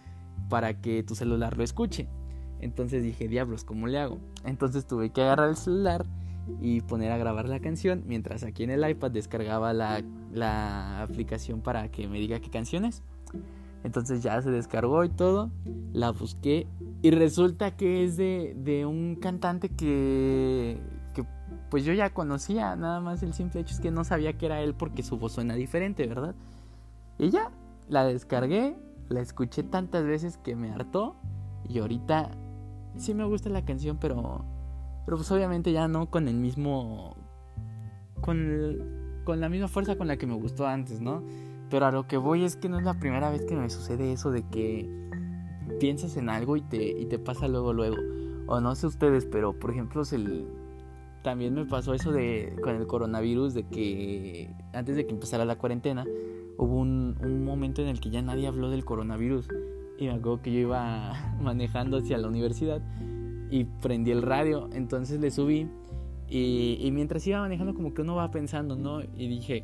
para 0.48 0.80
que 0.80 1.02
tu 1.02 1.14
celular 1.14 1.56
lo 1.56 1.64
escuche. 1.64 2.08
Entonces 2.60 3.02
dije, 3.02 3.28
diablos, 3.28 3.64
¿cómo 3.64 3.86
le 3.86 3.98
hago? 3.98 4.18
Entonces 4.44 4.86
tuve 4.86 5.10
que 5.10 5.22
agarrar 5.22 5.50
el 5.50 5.56
celular 5.56 6.06
y 6.60 6.80
poner 6.82 7.12
a 7.12 7.18
grabar 7.18 7.48
la 7.48 7.60
canción 7.60 8.02
mientras 8.06 8.42
aquí 8.42 8.64
en 8.64 8.70
el 8.70 8.88
iPad 8.88 9.10
descargaba 9.10 9.72
la, 9.72 10.02
la 10.32 11.02
aplicación 11.02 11.60
para 11.60 11.90
que 11.90 12.08
me 12.08 12.18
diga 12.18 12.40
qué 12.40 12.50
canciones. 12.50 13.02
Entonces 13.82 14.22
ya 14.22 14.40
se 14.40 14.50
descargó 14.50 15.04
y 15.04 15.10
todo, 15.10 15.50
la 15.92 16.10
busqué 16.10 16.66
y 17.02 17.10
resulta 17.10 17.76
que 17.76 18.04
es 18.04 18.16
de, 18.16 18.56
de 18.56 18.86
un 18.86 19.16
cantante 19.16 19.68
que 19.68 20.80
pues 21.70 21.84
yo 21.84 21.92
ya 21.92 22.10
conocía, 22.10 22.76
nada 22.76 23.00
más 23.00 23.22
el 23.22 23.34
simple 23.34 23.60
hecho 23.60 23.74
es 23.74 23.80
que 23.80 23.90
no 23.90 24.04
sabía 24.04 24.36
que 24.36 24.46
era 24.46 24.60
él 24.60 24.74
porque 24.74 25.02
su 25.02 25.18
voz 25.18 25.32
suena 25.32 25.54
diferente, 25.54 26.06
¿verdad? 26.06 26.34
Y 27.18 27.30
ya, 27.30 27.50
la 27.88 28.04
descargué, 28.04 28.76
la 29.08 29.20
escuché 29.20 29.62
tantas 29.62 30.04
veces 30.04 30.38
que 30.38 30.56
me 30.56 30.70
hartó 30.70 31.16
y 31.68 31.78
ahorita 31.78 32.30
sí 32.96 33.14
me 33.14 33.24
gusta 33.24 33.48
la 33.48 33.64
canción, 33.64 33.98
pero 33.98 34.44
pero 35.04 35.18
pues 35.18 35.30
obviamente 35.30 35.72
ya 35.72 35.86
no 35.86 36.10
con 36.10 36.28
el 36.28 36.36
mismo 36.36 37.16
con 38.20 39.22
con 39.24 39.40
la 39.40 39.48
misma 39.48 39.68
fuerza 39.68 39.96
con 39.96 40.06
la 40.06 40.16
que 40.16 40.26
me 40.26 40.34
gustó 40.34 40.66
antes, 40.66 41.00
¿no? 41.00 41.22
Pero 41.70 41.86
a 41.86 41.92
lo 41.92 42.06
que 42.06 42.16
voy 42.16 42.44
es 42.44 42.56
que 42.56 42.68
no 42.68 42.78
es 42.78 42.84
la 42.84 42.94
primera 42.94 43.30
vez 43.30 43.44
que 43.46 43.56
me 43.56 43.70
sucede 43.70 44.12
eso 44.12 44.30
de 44.30 44.42
que 44.48 44.88
piensas 45.80 46.16
en 46.16 46.28
algo 46.28 46.56
y 46.56 46.62
te, 46.62 47.00
y 47.00 47.06
te 47.06 47.18
pasa 47.18 47.48
luego, 47.48 47.72
luego. 47.72 47.96
O 48.46 48.60
no 48.60 48.74
sé 48.74 48.86
ustedes, 48.86 49.26
pero 49.26 49.58
por 49.58 49.70
ejemplo, 49.70 50.02
el, 50.12 50.46
también 51.24 51.54
me 51.54 51.64
pasó 51.64 51.94
eso 51.94 52.12
de 52.12 52.54
con 52.62 52.76
el 52.76 52.86
coronavirus, 52.86 53.54
de 53.54 53.64
que 53.64 54.54
antes 54.72 54.94
de 54.94 55.06
que 55.06 55.12
empezara 55.12 55.44
la 55.44 55.56
cuarentena, 55.56 56.04
hubo 56.58 56.76
un, 56.76 57.16
un 57.20 57.44
momento 57.44 57.82
en 57.82 57.88
el 57.88 57.98
que 57.98 58.10
ya 58.10 58.22
nadie 58.22 58.46
habló 58.46 58.70
del 58.70 58.84
coronavirus. 58.84 59.48
Y 59.98 60.04
me 60.04 60.12
acuerdo 60.12 60.42
que 60.42 60.52
yo 60.52 60.60
iba 60.60 61.34
manejando 61.40 61.96
hacia 61.96 62.18
la 62.18 62.28
universidad 62.28 62.82
y 63.50 63.64
prendí 63.64 64.10
el 64.10 64.22
radio, 64.22 64.68
entonces 64.72 65.20
le 65.20 65.30
subí 65.30 65.68
y, 66.28 66.78
y, 66.80 66.90
mientras 66.90 67.26
iba 67.26 67.40
manejando 67.40 67.74
como 67.74 67.94
que 67.94 68.02
uno 68.02 68.16
va 68.16 68.30
pensando, 68.30 68.76
¿no? 68.76 69.02
Y 69.02 69.28
dije, 69.28 69.62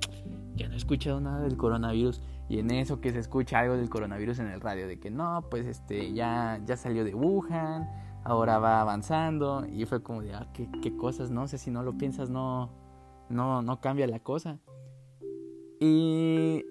ya 0.57 0.69
no 0.69 0.75
he 0.75 0.77
escuchado 0.77 1.21
nada 1.21 1.43
del 1.43 1.57
coronavirus. 1.57 2.23
Y 2.49 2.59
en 2.59 2.71
eso 2.71 3.01
que 3.01 3.13
se 3.13 3.19
escucha 3.19 3.61
algo 3.61 3.77
del 3.77 3.89
coronavirus 3.89 4.41
en 4.41 4.49
el 4.49 4.61
radio, 4.61 4.87
de 4.87 4.99
que 4.99 5.11
no, 5.11 5.45
pues 5.51 5.67
este, 5.67 6.13
ya, 6.13 6.61
ya 6.65 6.77
salió 6.77 7.05
de 7.05 7.15
Wuhan, 7.15 7.89
ahora 8.25 8.59
va 8.59 8.81
avanzando. 8.81 9.67
Y 9.67 9.85
fue 9.87 10.03
como 10.03 10.23
de, 10.23 10.35
ah, 10.35 10.49
qué, 10.53 10.69
qué 10.83 10.97
cosas, 10.97 11.31
no 11.31 11.49
sé, 11.49 11.59
si 11.59 11.71
no 11.71 11.83
lo 11.83 11.97
piensas, 11.97 12.31
no, 12.31 12.71
no, 13.29 13.63
no 13.63 13.81
cambia 13.81 14.07
la 14.07 14.21
cosa. 14.21 14.59
Y 15.81 16.65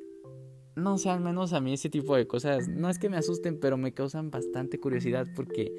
no 0.76 0.98
sé, 0.98 1.10
al 1.10 1.22
menos 1.22 1.54
a 1.54 1.62
mí 1.62 1.74
ese 1.74 1.90
tipo 1.90 2.16
de 2.16 2.28
cosas, 2.28 2.68
no 2.68 2.90
es 2.90 3.00
que 3.00 3.10
me 3.10 3.18
asusten, 3.18 3.60
pero 3.60 3.78
me 3.78 3.94
causan 3.94 4.32
bastante 4.32 4.80
curiosidad 4.80 5.28
porque, 5.36 5.72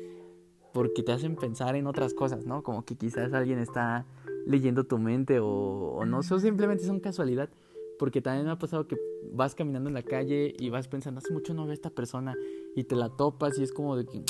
porque 0.72 1.02
te 1.02 1.12
hacen 1.12 1.36
pensar 1.36 1.76
en 1.76 1.86
otras 1.86 2.14
cosas, 2.14 2.44
¿no? 2.46 2.62
Como 2.62 2.84
que 2.84 2.96
quizás 2.96 3.32
alguien 3.32 3.58
está 3.58 4.06
leyendo 4.46 4.84
tu 4.84 4.98
mente 4.98 5.38
o, 5.38 5.46
o 5.46 6.04
no 6.04 6.22
sé, 6.22 6.38
simplemente 6.40 6.84
son 6.84 7.00
casualidad. 7.00 7.50
Porque 7.98 8.22
también 8.22 8.46
me 8.46 8.52
ha 8.52 8.58
pasado 8.58 8.88
que 8.88 8.96
vas 9.30 9.54
caminando 9.54 9.90
en 9.90 9.94
la 9.94 10.02
calle 10.02 10.54
y 10.58 10.70
vas 10.70 10.88
pensando, 10.88 11.18
hace 11.18 11.34
mucho 11.34 11.52
no 11.52 11.64
veo 11.64 11.72
a 11.72 11.74
esta 11.74 11.90
persona 11.90 12.34
y 12.74 12.84
te 12.84 12.96
la 12.96 13.10
topas 13.10 13.58
y 13.58 13.62
es 13.62 13.72
como 13.72 13.94
de 13.94 14.06
que, 14.06 14.24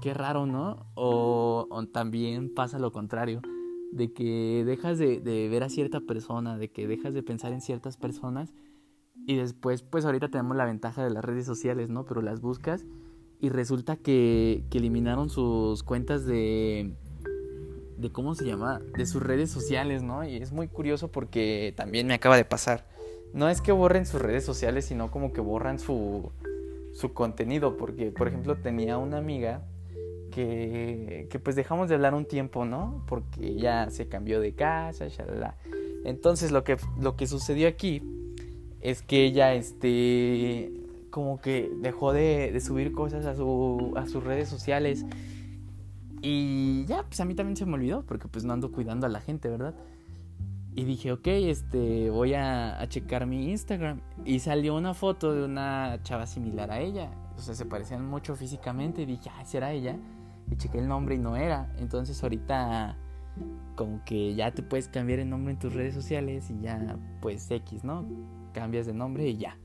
qué 0.00 0.14
raro, 0.14 0.46
¿no? 0.46 0.86
O, 0.94 1.66
o 1.70 1.86
también 1.86 2.52
pasa 2.52 2.78
lo 2.78 2.92
contrario, 2.92 3.40
de 3.92 4.12
que 4.12 4.64
dejas 4.64 4.98
de, 4.98 5.20
de, 5.20 5.48
ver 5.48 5.62
a 5.62 5.68
cierta 5.68 6.00
persona, 6.00 6.58
de 6.58 6.70
que 6.70 6.86
dejas 6.86 7.14
de 7.14 7.22
pensar 7.22 7.52
en 7.52 7.60
ciertas 7.60 7.96
personas 7.96 8.52
y 9.26 9.36
después, 9.36 9.82
pues 9.82 10.04
ahorita 10.04 10.28
tenemos 10.28 10.56
la 10.56 10.64
ventaja 10.64 11.04
de 11.04 11.10
las 11.10 11.24
redes 11.24 11.46
sociales, 11.46 11.88
¿no? 11.90 12.04
Pero 12.04 12.22
las 12.22 12.40
buscas 12.40 12.84
y 13.40 13.48
resulta 13.48 13.96
que, 13.96 14.64
que 14.70 14.78
eliminaron 14.78 15.30
sus 15.30 15.82
cuentas 15.82 16.26
de, 16.26 16.94
de, 17.98 18.10
¿cómo 18.10 18.34
se 18.34 18.46
llama? 18.46 18.80
De 18.96 19.06
sus 19.06 19.22
redes 19.22 19.50
sociales, 19.50 20.02
¿no? 20.02 20.24
Y 20.24 20.36
es 20.36 20.52
muy 20.52 20.68
curioso 20.68 21.10
porque 21.10 21.72
también 21.76 22.06
me 22.06 22.14
acaba 22.14 22.36
de 22.36 22.44
pasar 22.44 22.86
no 23.34 23.48
es 23.48 23.60
que 23.60 23.72
borren 23.72 24.06
sus 24.06 24.22
redes 24.22 24.44
sociales, 24.44 24.86
sino 24.86 25.10
como 25.10 25.32
que 25.32 25.40
borran 25.40 25.80
su, 25.80 26.30
su 26.92 27.12
contenido. 27.12 27.76
Porque, 27.76 28.12
por 28.12 28.28
ejemplo, 28.28 28.56
tenía 28.56 28.96
una 28.96 29.18
amiga 29.18 29.66
que, 30.34 31.40
pues 31.42 31.54
dejamos 31.54 31.88
de 31.88 31.94
hablar 31.94 32.14
un 32.14 32.24
tiempo, 32.24 32.64
¿no? 32.64 33.04
Porque 33.06 33.54
ya 33.54 33.88
se 33.90 34.08
cambió 34.08 34.40
de 34.40 34.52
casa, 34.54 35.06
shalala. 35.08 35.56
Entonces 36.04 36.50
lo 36.50 36.64
que, 36.64 36.76
lo 37.00 37.16
que 37.16 37.26
sucedió 37.26 37.68
aquí 37.68 38.02
es 38.80 39.02
que 39.02 39.24
ella, 39.24 39.54
este, 39.54 40.72
como 41.10 41.40
que 41.40 41.70
dejó 41.80 42.12
de, 42.12 42.50
de 42.52 42.60
subir 42.60 42.92
cosas 42.92 43.24
a, 43.26 43.34
su, 43.36 43.92
a 43.96 44.06
sus 44.06 44.24
redes 44.24 44.48
sociales. 44.48 45.06
Y 46.20 46.84
ya, 46.86 47.04
pues 47.04 47.20
a 47.20 47.24
mí 47.24 47.34
también 47.34 47.56
se 47.56 47.64
me 47.64 47.74
olvidó, 47.74 48.02
porque 48.02 48.28
pues 48.28 48.44
no 48.44 48.52
ando 48.52 48.72
cuidando 48.72 49.06
a 49.06 49.10
la 49.10 49.20
gente, 49.20 49.48
¿verdad? 49.48 49.74
Y 50.74 50.84
dije, 50.84 51.12
ok, 51.12 51.26
este, 51.28 52.10
voy 52.10 52.34
a, 52.34 52.80
a, 52.80 52.88
checar 52.88 53.26
mi 53.26 53.50
Instagram. 53.50 54.00
Y 54.24 54.40
salió 54.40 54.74
una 54.74 54.94
foto 54.94 55.32
de 55.32 55.44
una 55.44 56.00
chava 56.02 56.26
similar 56.26 56.72
a 56.72 56.80
ella. 56.80 57.10
O 57.36 57.40
sea, 57.40 57.54
se 57.54 57.64
parecían 57.64 58.04
mucho 58.04 58.34
físicamente. 58.34 59.02
Y 59.02 59.06
dije, 59.06 59.30
ah, 59.32 59.44
será 59.44 59.70
ella. 59.70 59.96
Y 60.50 60.56
chequé 60.56 60.78
el 60.78 60.88
nombre 60.88 61.14
y 61.14 61.18
no 61.18 61.36
era. 61.36 61.72
Entonces 61.78 62.22
ahorita 62.22 62.96
como 63.74 64.04
que 64.04 64.34
ya 64.34 64.52
te 64.52 64.62
puedes 64.62 64.88
cambiar 64.88 65.18
el 65.18 65.28
nombre 65.28 65.52
en 65.52 65.58
tus 65.58 65.72
redes 65.74 65.94
sociales 65.94 66.50
y 66.50 66.60
ya 66.60 66.96
pues 67.20 67.50
X, 67.50 67.84
¿no? 67.84 68.06
Cambias 68.52 68.86
de 68.86 68.94
nombre 68.94 69.28
y 69.28 69.36
ya. 69.36 69.58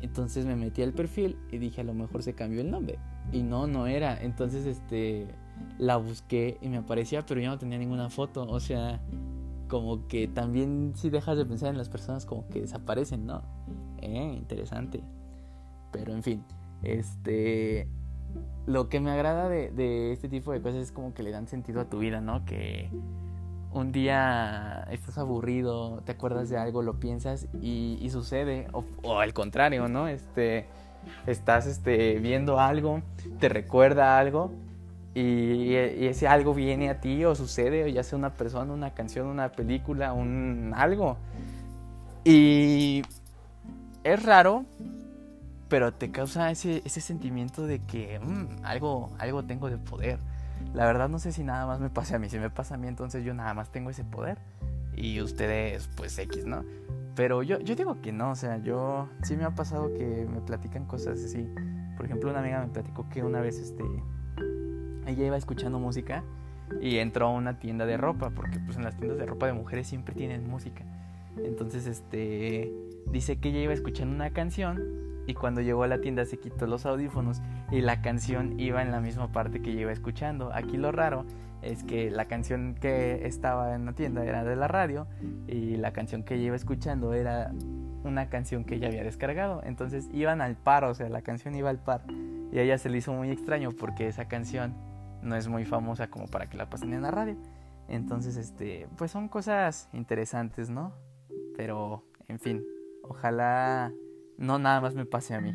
Entonces 0.00 0.46
me 0.46 0.56
metí 0.56 0.82
al 0.82 0.92
perfil 0.92 1.38
y 1.50 1.58
dije, 1.58 1.80
a 1.80 1.84
lo 1.84 1.94
mejor 1.94 2.22
se 2.22 2.34
cambió 2.34 2.60
el 2.60 2.70
nombre. 2.70 2.98
Y 3.32 3.42
no, 3.42 3.66
no 3.66 3.86
era. 3.86 4.20
Entonces, 4.20 4.66
este, 4.66 5.26
la 5.78 5.96
busqué 5.96 6.58
y 6.60 6.68
me 6.68 6.78
aparecía, 6.78 7.24
pero 7.26 7.40
yo 7.40 7.48
no 7.48 7.58
tenía 7.58 7.78
ninguna 7.78 8.08
foto. 8.08 8.44
O 8.44 8.60
sea, 8.60 9.00
como 9.68 10.06
que 10.06 10.28
también 10.28 10.92
si 10.94 11.10
dejas 11.10 11.36
de 11.36 11.44
pensar 11.44 11.70
en 11.70 11.78
las 11.78 11.88
personas 11.88 12.26
como 12.26 12.48
que 12.48 12.60
desaparecen, 12.60 13.26
¿no? 13.26 13.42
Eh, 14.00 14.34
interesante. 14.36 15.02
Pero 15.92 16.12
en 16.12 16.22
fin, 16.22 16.44
este... 16.82 17.88
Lo 18.66 18.88
que 18.88 19.00
me 19.00 19.10
agrada 19.10 19.48
de, 19.48 19.70
de, 19.70 20.12
este 20.12 20.28
tipo 20.28 20.52
de 20.52 20.62
cosas 20.62 20.80
es 20.80 20.92
como 20.92 21.12
que 21.12 21.22
le 21.22 21.30
dan 21.30 21.48
sentido 21.48 21.80
a 21.80 21.84
tu 21.84 21.98
vida, 21.98 22.20
¿no? 22.20 22.44
Que 22.44 22.90
un 23.72 23.92
día 23.92 24.86
estás 24.90 25.18
aburrido, 25.18 26.00
te 26.04 26.12
acuerdas 26.12 26.48
de 26.48 26.56
algo, 26.56 26.82
lo 26.82 27.00
piensas 27.00 27.48
y, 27.60 28.08
sucede. 28.10 28.68
O, 28.72 28.84
o, 29.02 29.18
al 29.18 29.34
contrario, 29.34 29.88
¿no? 29.88 30.08
Este, 30.08 30.66
estás 31.26 31.66
este, 31.66 32.18
viendo 32.20 32.60
algo, 32.60 33.02
te 33.40 33.48
recuerda 33.48 34.18
algo 34.18 34.52
y, 35.14 35.20
y, 35.20 36.06
ese 36.06 36.26
algo 36.26 36.54
viene 36.54 36.88
a 36.88 37.00
ti 37.00 37.24
o 37.24 37.34
sucede, 37.34 37.84
o 37.84 37.86
ya 37.88 38.02
sea 38.02 38.18
una 38.18 38.34
persona, 38.34 38.72
una 38.72 38.94
canción, 38.94 39.26
una 39.26 39.50
película, 39.50 40.12
un 40.12 40.72
algo. 40.74 41.16
Y 42.24 43.02
es 44.04 44.22
raro, 44.22 44.64
pero 45.74 45.92
te 45.92 46.12
causa 46.12 46.52
ese, 46.52 46.82
ese 46.84 47.00
sentimiento 47.00 47.66
de 47.66 47.80
que 47.80 48.20
mmm, 48.20 48.64
algo, 48.64 49.10
algo 49.18 49.42
tengo 49.42 49.68
de 49.68 49.76
poder. 49.76 50.20
La 50.72 50.86
verdad 50.86 51.08
no 51.08 51.18
sé 51.18 51.32
si 51.32 51.42
nada 51.42 51.66
más 51.66 51.80
me 51.80 51.90
pasa 51.90 52.14
a 52.14 52.18
mí, 52.20 52.28
si 52.28 52.38
me 52.38 52.48
pasa 52.48 52.76
a 52.76 52.78
mí 52.78 52.86
entonces 52.86 53.24
yo 53.24 53.34
nada 53.34 53.54
más 53.54 53.72
tengo 53.72 53.90
ese 53.90 54.04
poder 54.04 54.38
y 54.94 55.20
ustedes 55.20 55.90
pues 55.96 56.16
X, 56.16 56.46
¿no? 56.46 56.64
Pero 57.16 57.42
yo, 57.42 57.58
yo 57.58 57.74
digo 57.74 58.00
que 58.00 58.12
no, 58.12 58.30
o 58.30 58.36
sea, 58.36 58.58
yo 58.58 59.08
sí 59.24 59.36
me 59.36 59.42
ha 59.42 59.50
pasado 59.50 59.92
que 59.92 60.28
me 60.32 60.40
platican 60.42 60.84
cosas 60.84 61.18
así. 61.18 61.52
Por 61.96 62.06
ejemplo, 62.06 62.30
una 62.30 62.38
amiga 62.38 62.60
me 62.60 62.68
platicó 62.68 63.08
que 63.08 63.24
una 63.24 63.40
vez 63.40 63.58
este 63.58 63.82
ella 65.08 65.26
iba 65.26 65.36
escuchando 65.36 65.80
música 65.80 66.22
y 66.80 66.98
entró 66.98 67.26
a 67.26 67.30
una 67.30 67.58
tienda 67.58 67.84
de 67.84 67.96
ropa, 67.96 68.30
porque 68.30 68.60
pues 68.60 68.76
en 68.76 68.84
las 68.84 68.96
tiendas 68.96 69.18
de 69.18 69.26
ropa 69.26 69.48
de 69.48 69.54
mujeres 69.54 69.88
siempre 69.88 70.14
tienen 70.14 70.48
música. 70.48 70.84
Entonces, 71.36 71.88
este, 71.88 72.72
dice 73.10 73.40
que 73.40 73.48
ella 73.48 73.58
iba 73.58 73.72
escuchando 73.72 74.14
una 74.14 74.30
canción 74.30 75.13
y 75.26 75.34
cuando 75.34 75.60
llegó 75.60 75.82
a 75.82 75.88
la 75.88 76.00
tienda 76.00 76.24
se 76.24 76.38
quitó 76.38 76.66
los 76.66 76.86
audífonos 76.86 77.40
y 77.70 77.80
la 77.80 78.02
canción 78.02 78.58
iba 78.58 78.82
en 78.82 78.90
la 78.90 79.00
misma 79.00 79.32
parte 79.32 79.60
que 79.60 79.70
ella 79.70 79.82
iba 79.82 79.92
escuchando. 79.92 80.50
Aquí 80.52 80.76
lo 80.76 80.92
raro 80.92 81.24
es 81.62 81.82
que 81.82 82.10
la 82.10 82.26
canción 82.26 82.74
que 82.74 83.26
estaba 83.26 83.74
en 83.74 83.86
la 83.86 83.92
tienda 83.92 84.24
era 84.24 84.44
de 84.44 84.56
la 84.56 84.68
radio 84.68 85.06
y 85.46 85.76
la 85.76 85.92
canción 85.92 86.22
que 86.22 86.34
ella 86.34 86.44
iba 86.44 86.56
escuchando 86.56 87.14
era 87.14 87.52
una 88.04 88.28
canción 88.28 88.64
que 88.64 88.76
ella 88.76 88.88
había 88.88 89.02
descargado. 89.02 89.62
Entonces 89.64 90.08
iban 90.12 90.40
al 90.40 90.56
par, 90.56 90.84
o 90.84 90.94
sea, 90.94 91.08
la 91.08 91.22
canción 91.22 91.54
iba 91.54 91.70
al 91.70 91.78
par. 91.78 92.02
Y 92.52 92.58
a 92.58 92.62
ella 92.62 92.78
se 92.78 92.90
le 92.90 92.98
hizo 92.98 93.12
muy 93.12 93.30
extraño 93.30 93.70
porque 93.72 94.06
esa 94.06 94.26
canción 94.26 94.74
no 95.22 95.36
es 95.36 95.48
muy 95.48 95.64
famosa 95.64 96.08
como 96.08 96.26
para 96.26 96.46
que 96.46 96.56
la 96.56 96.68
pasen 96.68 96.92
en 96.92 97.02
la 97.02 97.10
radio. 97.10 97.36
Entonces, 97.88 98.36
este, 98.36 98.86
pues 98.96 99.10
son 99.10 99.28
cosas 99.28 99.88
interesantes, 99.92 100.70
¿no? 100.70 100.92
Pero, 101.56 102.04
en 102.28 102.38
fin, 102.38 102.64
ojalá 103.02 103.92
no 104.38 104.58
nada 104.58 104.80
más 104.80 104.94
me 104.94 105.06
pase 105.06 105.34
a 105.34 105.40
mí. 105.40 105.54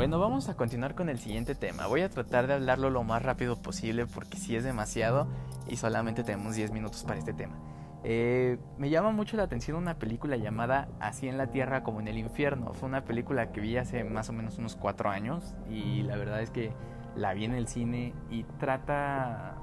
Bueno, 0.00 0.18
vamos 0.18 0.48
a 0.48 0.56
continuar 0.56 0.94
con 0.94 1.10
el 1.10 1.18
siguiente 1.18 1.54
tema. 1.54 1.86
Voy 1.86 2.00
a 2.00 2.08
tratar 2.08 2.46
de 2.46 2.54
hablarlo 2.54 2.88
lo 2.88 3.04
más 3.04 3.22
rápido 3.22 3.60
posible 3.60 4.06
porque 4.06 4.38
sí 4.38 4.56
es 4.56 4.64
demasiado 4.64 5.28
y 5.68 5.76
solamente 5.76 6.24
tenemos 6.24 6.56
10 6.56 6.72
minutos 6.72 7.04
para 7.04 7.18
este 7.18 7.34
tema. 7.34 7.58
Eh, 8.02 8.56
me 8.78 8.88
llama 8.88 9.10
mucho 9.10 9.36
la 9.36 9.42
atención 9.42 9.76
una 9.76 9.98
película 9.98 10.38
llamada 10.38 10.88
Así 11.00 11.28
en 11.28 11.36
la 11.36 11.48
Tierra 11.48 11.82
como 11.82 12.00
en 12.00 12.08
el 12.08 12.16
Infierno. 12.16 12.72
Fue 12.72 12.88
una 12.88 13.04
película 13.04 13.52
que 13.52 13.60
vi 13.60 13.76
hace 13.76 14.02
más 14.04 14.30
o 14.30 14.32
menos 14.32 14.56
unos 14.56 14.74
cuatro 14.74 15.10
años 15.10 15.54
y 15.68 16.02
la 16.02 16.16
verdad 16.16 16.40
es 16.40 16.50
que 16.50 16.72
la 17.16 17.34
vi 17.34 17.44
en 17.44 17.54
el 17.54 17.68
cine 17.68 18.14
y 18.30 18.44
trata 18.58 19.56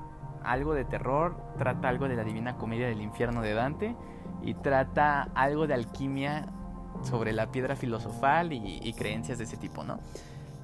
algo 0.44 0.74
de 0.74 0.86
terror, 0.86 1.36
trata 1.58 1.90
algo 1.90 2.08
de 2.08 2.16
la 2.16 2.24
Divina 2.24 2.58
Comedia 2.58 2.88
del 2.88 3.02
Infierno 3.02 3.42
de 3.42 3.54
Dante 3.54 3.96
y 4.42 4.54
trata 4.54 5.30
algo 5.36 5.68
de 5.68 5.74
alquimia 5.74 6.48
sobre 7.04 7.34
la 7.34 7.52
piedra 7.52 7.76
filosofal 7.76 8.54
y, 8.54 8.94
creencias 8.94 9.38
de 9.38 9.44
ese 9.44 9.58
tipo, 9.58 9.84
¿no? 9.84 10.00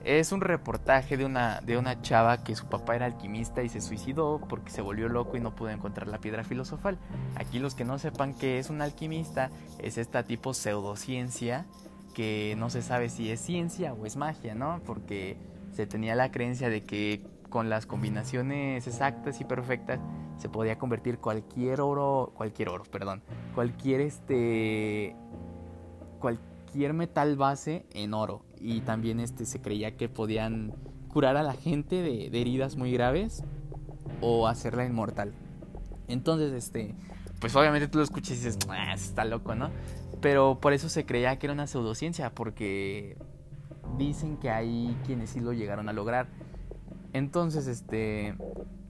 Es 0.04 0.34
un 0.34 0.42
reportaje 0.42 1.16
de 1.16 1.26
una, 1.26 1.62
de 1.62 1.78
una 1.78 2.02
chava 2.02 2.44
que 2.44 2.56
su 2.56 2.68
papá 2.68 2.96
era 2.96 3.06
alquimista 3.06 3.64
y 3.64 3.70
se 3.70 3.80
suicidó 3.80 4.42
porque 4.50 4.70
se 4.70 4.82
volvió 4.82 5.08
loco 5.08 5.38
y 5.38 5.40
no 5.40 5.56
pudo 5.56 5.70
encontrar 5.70 6.08
la 6.08 6.18
piedra 6.18 6.44
filosofal. 6.44 6.98
Aquí 7.36 7.60
los 7.60 7.74
que 7.74 7.86
no 7.86 7.98
sepan 8.00 8.34
que 8.34 8.60
es 8.60 8.70
un 8.70 8.82
alquimista 8.82 9.50
es 9.80 9.98
esta 9.98 10.24
tipo 10.24 10.54
pseudociencia 10.54 11.66
que 12.14 12.56
no 12.58 12.70
se 12.70 12.82
sabe 12.82 13.10
si 13.10 13.32
es 13.32 13.40
ciencia 13.40 13.94
o 13.94 14.06
es 14.06 14.18
magia, 14.18 14.56
¿no? 14.56 14.82
Porque 14.86 15.38
se 15.74 15.88
tenía 15.88 16.16
la 16.16 16.32
creencia 16.32 16.70
de 16.70 16.84
que 16.84 17.26
con 17.50 17.70
las 17.70 17.86
combinaciones 17.86 18.88
exactas 18.88 19.40
y 19.42 19.44
perfectas 19.44 20.00
se 20.38 20.50
podía 20.50 20.78
convertir 20.78 21.20
cualquier 21.20 21.82
oro, 21.82 22.32
cualquier 22.36 22.70
oro, 22.70 22.84
perdón, 22.84 23.22
cualquier 23.54 24.02
este 24.02 25.16
cualquier 26.20 26.94
metal 26.94 27.36
base 27.36 27.86
en 27.94 28.14
oro 28.14 28.44
y 28.60 28.82
también 28.82 29.20
este, 29.20 29.46
se 29.46 29.62
creía 29.62 29.98
que 29.98 30.10
podían 30.10 30.74
curar 31.10 31.38
a 31.38 31.44
la 31.44 31.54
gente 31.54 32.02
de, 32.02 32.26
heridas 32.28 32.76
muy 32.76 32.92
graves 32.92 33.44
o 34.22 34.48
hacerla 34.48 34.86
inmortal. 34.86 35.34
Entonces, 36.08 36.54
este, 36.54 36.96
pues 37.40 37.56
obviamente 37.56 37.88
tú 37.88 38.00
lo 38.00 38.04
escuchas 38.04 38.32
y 38.32 38.46
dices, 38.46 38.58
ah, 38.70 38.94
está 38.94 39.26
loco, 39.26 39.54
¿no? 39.54 39.70
Pero 40.22 40.60
por 40.60 40.74
eso 40.74 40.90
se 40.90 41.06
creía 41.06 41.38
que 41.38 41.46
era 41.46 41.54
una 41.54 41.68
pseudociencia, 41.68 42.34
porque 42.34 43.18
dicen 43.98 44.38
que 44.38 44.50
hay 44.50 44.98
quienes 45.06 45.32
sí 45.32 45.40
lo 45.40 45.54
llegaron 45.54 45.90
a 45.90 45.94
lograr. 45.94 46.28
Entonces, 47.14 47.68
este, 47.68 48.36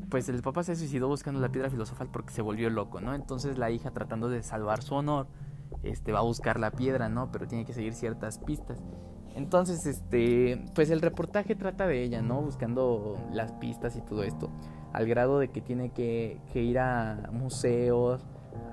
pues 0.10 0.30
el 0.30 0.42
papá 0.42 0.64
se 0.64 0.76
suicidó 0.76 1.08
buscando 1.08 1.40
la 1.40 1.50
piedra 1.50 1.70
filosofal 1.70 2.08
porque 2.08 2.34
se 2.34 2.42
volvió 2.42 2.70
loco, 2.70 3.02
¿no? 3.02 3.16
Entonces 3.16 3.58
la 3.58 3.72
hija 3.72 3.92
tratando 3.92 4.30
de 4.30 4.44
salvar 4.44 4.82
su 4.82 4.96
honor, 4.96 5.28
este, 5.84 6.12
va 6.12 6.20
a 6.20 6.24
buscar 6.24 6.60
la 6.60 6.72
piedra, 6.72 7.10
¿no? 7.10 7.32
Pero 7.32 7.48
tiene 7.48 7.66
que 7.66 7.74
seguir 7.74 7.94
ciertas 7.94 8.38
pistas. 8.40 8.82
Entonces, 9.36 9.86
este, 9.86 10.64
pues 10.76 10.90
el 10.92 11.02
reportaje 11.02 11.56
trata 11.56 11.88
de 11.88 12.04
ella, 12.04 12.22
¿no? 12.22 12.42
Buscando 12.42 13.18
las 13.32 13.52
pistas 13.54 13.96
y 13.96 14.02
todo 14.02 14.24
esto. 14.24 14.50
Al 14.92 15.08
grado 15.08 15.40
de 15.40 15.48
que 15.48 15.62
tiene 15.62 15.90
que, 15.90 16.40
ir 16.54 16.78
a 16.78 17.30
museos, 17.32 18.24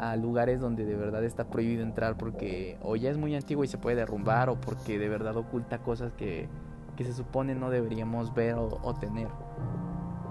a 0.00 0.16
lugares 0.16 0.60
donde 0.60 0.84
de 0.84 0.96
verdad 0.96 1.24
está 1.24 1.44
prohibido 1.44 1.82
entrar 1.82 2.16
porque 2.16 2.78
o 2.82 2.96
ya 2.96 3.10
es 3.10 3.18
muy 3.18 3.34
antiguo 3.34 3.64
y 3.64 3.68
se 3.68 3.78
puede 3.78 3.96
derrumbar 3.96 4.48
o 4.48 4.60
porque 4.60 4.98
de 4.98 5.08
verdad 5.08 5.36
oculta 5.36 5.78
cosas 5.78 6.12
que, 6.12 6.48
que 6.96 7.04
se 7.04 7.12
supone 7.12 7.54
no 7.54 7.70
deberíamos 7.70 8.34
ver 8.34 8.56
o, 8.56 8.94
tener. 8.94 9.28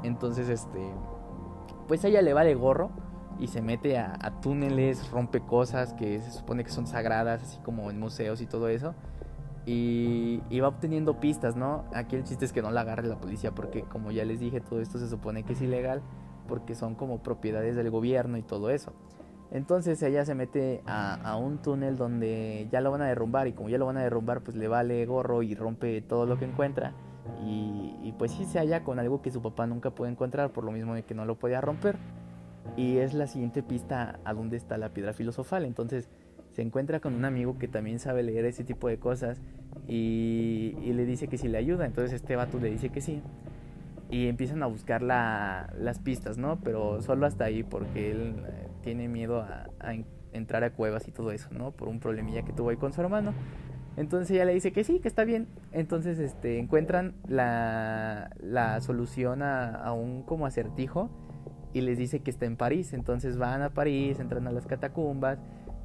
Entonces, 0.03 0.49
este, 0.49 0.91
pues 1.87 2.03
ella 2.03 2.21
le 2.21 2.33
va 2.33 2.43
de 2.43 2.55
gorro 2.55 2.89
y 3.39 3.47
se 3.47 3.61
mete 3.61 3.97
a, 3.97 4.17
a 4.19 4.41
túneles, 4.41 5.09
rompe 5.11 5.41
cosas 5.41 5.93
que 5.93 6.19
se 6.21 6.31
supone 6.31 6.63
que 6.63 6.71
son 6.71 6.87
sagradas, 6.87 7.43
así 7.43 7.59
como 7.59 7.89
en 7.89 7.99
museos 7.99 8.41
y 8.41 8.45
todo 8.45 8.67
eso 8.67 8.93
y, 9.65 10.59
va 10.59 10.67
obteniendo 10.67 11.19
pistas, 11.19 11.55
¿no? 11.55 11.85
Aquí 11.93 12.15
el 12.15 12.23
chiste 12.23 12.45
es 12.45 12.53
que 12.53 12.61
no 12.61 12.71
la 12.71 12.81
agarre 12.81 13.07
la 13.07 13.17
policía 13.17 13.51
porque 13.53 13.83
como 13.83 14.11
ya 14.11 14.25
les 14.25 14.39
dije, 14.39 14.61
todo 14.61 14.81
esto 14.81 14.97
se 14.97 15.07
supone 15.07 15.43
que 15.43 15.53
es 15.53 15.61
ilegal 15.61 16.01
porque 16.47 16.75
son 16.75 16.95
como 16.95 17.21
propiedades 17.21 17.75
del 17.75 17.91
gobierno 17.91 18.37
y 18.37 18.41
todo 18.41 18.71
eso. 18.71 18.93
Entonces 19.51 20.01
ella 20.03 20.25
se 20.25 20.35
mete 20.35 20.81
a, 20.85 21.35
un 21.37 21.57
túnel 21.57 21.97
donde 21.97 22.67
ya 22.71 22.81
lo 22.81 22.91
van 22.91 23.01
a 23.01 23.07
derrumbar 23.07 23.47
y 23.47 23.53
como 23.53 23.69
ya 23.69 23.77
lo 23.77 23.87
van 23.87 23.97
a 23.97 24.03
derrumbar 24.03 24.41
pues 24.41 24.55
le 24.55 24.67
vale 24.67 25.05
gorro 25.05 25.41
y 25.41 25.55
rompe 25.55 26.01
todo 26.01 26.25
lo 26.25 26.37
que 26.37 26.45
encuentra 26.45 26.93
y, 27.45 28.13
pues 28.17 28.31
sí 28.31 28.43
se 28.45 28.59
halla 28.59 28.83
con 28.83 28.99
algo 28.99 29.21
que 29.21 29.31
su 29.31 29.41
papá 29.41 29.65
nunca 29.65 29.91
puede 29.91 30.11
encontrar 30.11 30.51
por 30.51 30.65
lo 30.65 30.71
mismo 30.71 30.93
de 30.93 31.03
que 31.03 31.13
no 31.13 31.23
lo 31.23 31.35
podía 31.35 31.61
romper 31.61 31.95
y 32.75 32.97
es 32.97 33.13
la 33.13 33.27
siguiente 33.27 33.63
pista 33.63 34.19
a 34.25 34.33
dónde 34.33 34.57
está 34.57 34.77
la 34.77 34.89
piedra 34.89 35.13
filosofal. 35.13 35.65
Entonces 35.65 36.09
se 36.51 36.61
encuentra 36.61 36.99
con 36.99 37.13
un 37.13 37.25
amigo 37.25 37.57
que 37.57 37.67
también 37.67 37.99
sabe 37.99 38.23
leer 38.23 38.45
ese 38.45 38.63
tipo 38.63 38.87
de 38.87 38.97
cosas 38.97 39.39
y, 39.87 40.75
le 40.81 41.05
dice 41.05 41.27
que 41.27 41.37
si 41.37 41.47
le 41.47 41.57
ayuda. 41.57 41.85
Entonces 41.85 42.13
este 42.13 42.35
vato 42.35 42.59
le 42.59 42.69
dice 42.69 42.89
que 42.89 43.01
sí. 43.01 43.21
Y 44.09 44.27
empiezan 44.27 44.63
a 44.63 44.65
buscar 44.65 45.01
las 45.01 45.99
pistas, 45.99 46.37
¿no? 46.37 46.59
Pero 46.63 47.01
solo 47.01 47.25
hasta 47.25 47.45
ahí 47.45 47.63
porque 47.63 48.11
él 48.11 48.35
tiene 48.81 49.07
miedo 49.07 49.41
a, 49.41 49.67
entrar 50.31 50.63
a 50.63 50.71
cuevas 50.71 51.07
y 51.07 51.11
todo 51.11 51.31
eso, 51.31 51.49
¿no? 51.51 51.71
Por 51.71 51.87
un 51.87 51.99
problemilla 51.99 52.43
que 52.43 52.53
tuvo 52.53 52.69
ahí 52.69 52.77
con 52.77 52.93
su 52.93 53.01
hermano. 53.01 53.33
Entonces 53.97 54.31
ella 54.31 54.45
le 54.45 54.53
dice 54.53 54.71
que 54.71 54.83
sí, 54.83 54.99
que 54.99 55.07
está 55.07 55.23
bien. 55.23 55.47
Entonces 55.71 56.19
este, 56.19 56.59
encuentran 56.59 57.15
la, 57.27 58.29
solución 58.81 59.41
a, 59.41 59.71
a, 59.75 59.93
un 59.93 60.23
como 60.23 60.45
acertijo 60.45 61.09
y 61.73 61.81
les 61.81 61.97
dice 61.97 62.19
que 62.19 62.29
está 62.29 62.45
en 62.45 62.57
París. 62.57 62.93
Entonces 62.93 63.37
van 63.37 63.61
a 63.61 63.71
París, 63.71 64.19
entran 64.19 64.47
a 64.47 64.51
las 64.51 64.67
catacumbas 64.67 65.39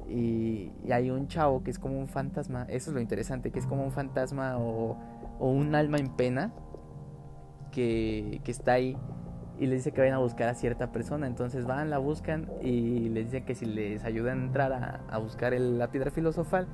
y, 0.07 0.71
hay 0.91 1.09
un 1.09 1.27
chavo 1.27 1.63
que 1.63 1.71
es 1.71 1.79
como 1.79 1.99
un 1.99 2.07
fantasma, 2.07 2.65
eso 2.69 2.91
es 2.91 2.95
lo 2.95 3.01
interesante, 3.01 3.51
que 3.51 3.59
es 3.59 3.65
como 3.65 3.83
un 3.83 3.91
fantasma 3.91 4.57
o, 4.57 4.97
un 5.39 5.75
alma 5.75 5.97
en 5.97 6.09
pena 6.15 6.53
que, 7.71 8.41
está 8.45 8.73
ahí 8.73 8.97
y 9.59 9.67
les 9.67 9.79
dice 9.79 9.91
que 9.91 10.01
vayan 10.01 10.15
a 10.15 10.19
buscar 10.19 10.49
a 10.49 10.53
cierta 10.53 10.91
persona. 10.91 11.27
Entonces 11.27 11.65
van, 11.65 11.89
la 11.89 11.97
buscan 11.97 12.49
y 12.61 13.09
les 13.09 13.25
dice 13.25 13.43
que 13.43 13.55
si 13.55 13.65
les 13.65 14.03
ayudan 14.03 14.39
a 14.39 14.43
entrar 14.45 15.01
a, 15.09 15.17
buscar 15.17 15.53
la 15.53 15.91
piedra 15.91 16.11
filosofal, 16.11 16.67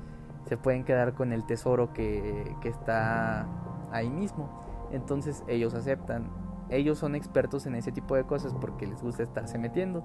se 0.48 0.56
pueden 0.56 0.84
quedar 0.84 1.14
con 1.14 1.32
el 1.32 1.46
tesoro 1.46 1.92
que, 1.92 2.54
que, 2.60 2.68
está 2.68 3.46
ahí 3.92 4.10
mismo. 4.10 4.88
Entonces 4.92 5.44
ellos 5.48 5.74
aceptan. 5.74 6.30
Ellos 6.70 6.98
son 6.98 7.14
expertos 7.14 7.66
en 7.66 7.74
ese 7.74 7.92
tipo 7.92 8.16
de 8.16 8.24
cosas 8.24 8.54
porque 8.54 8.86
les 8.86 9.02
gusta 9.02 9.22
estarse 9.22 9.58
metiendo. 9.58 10.04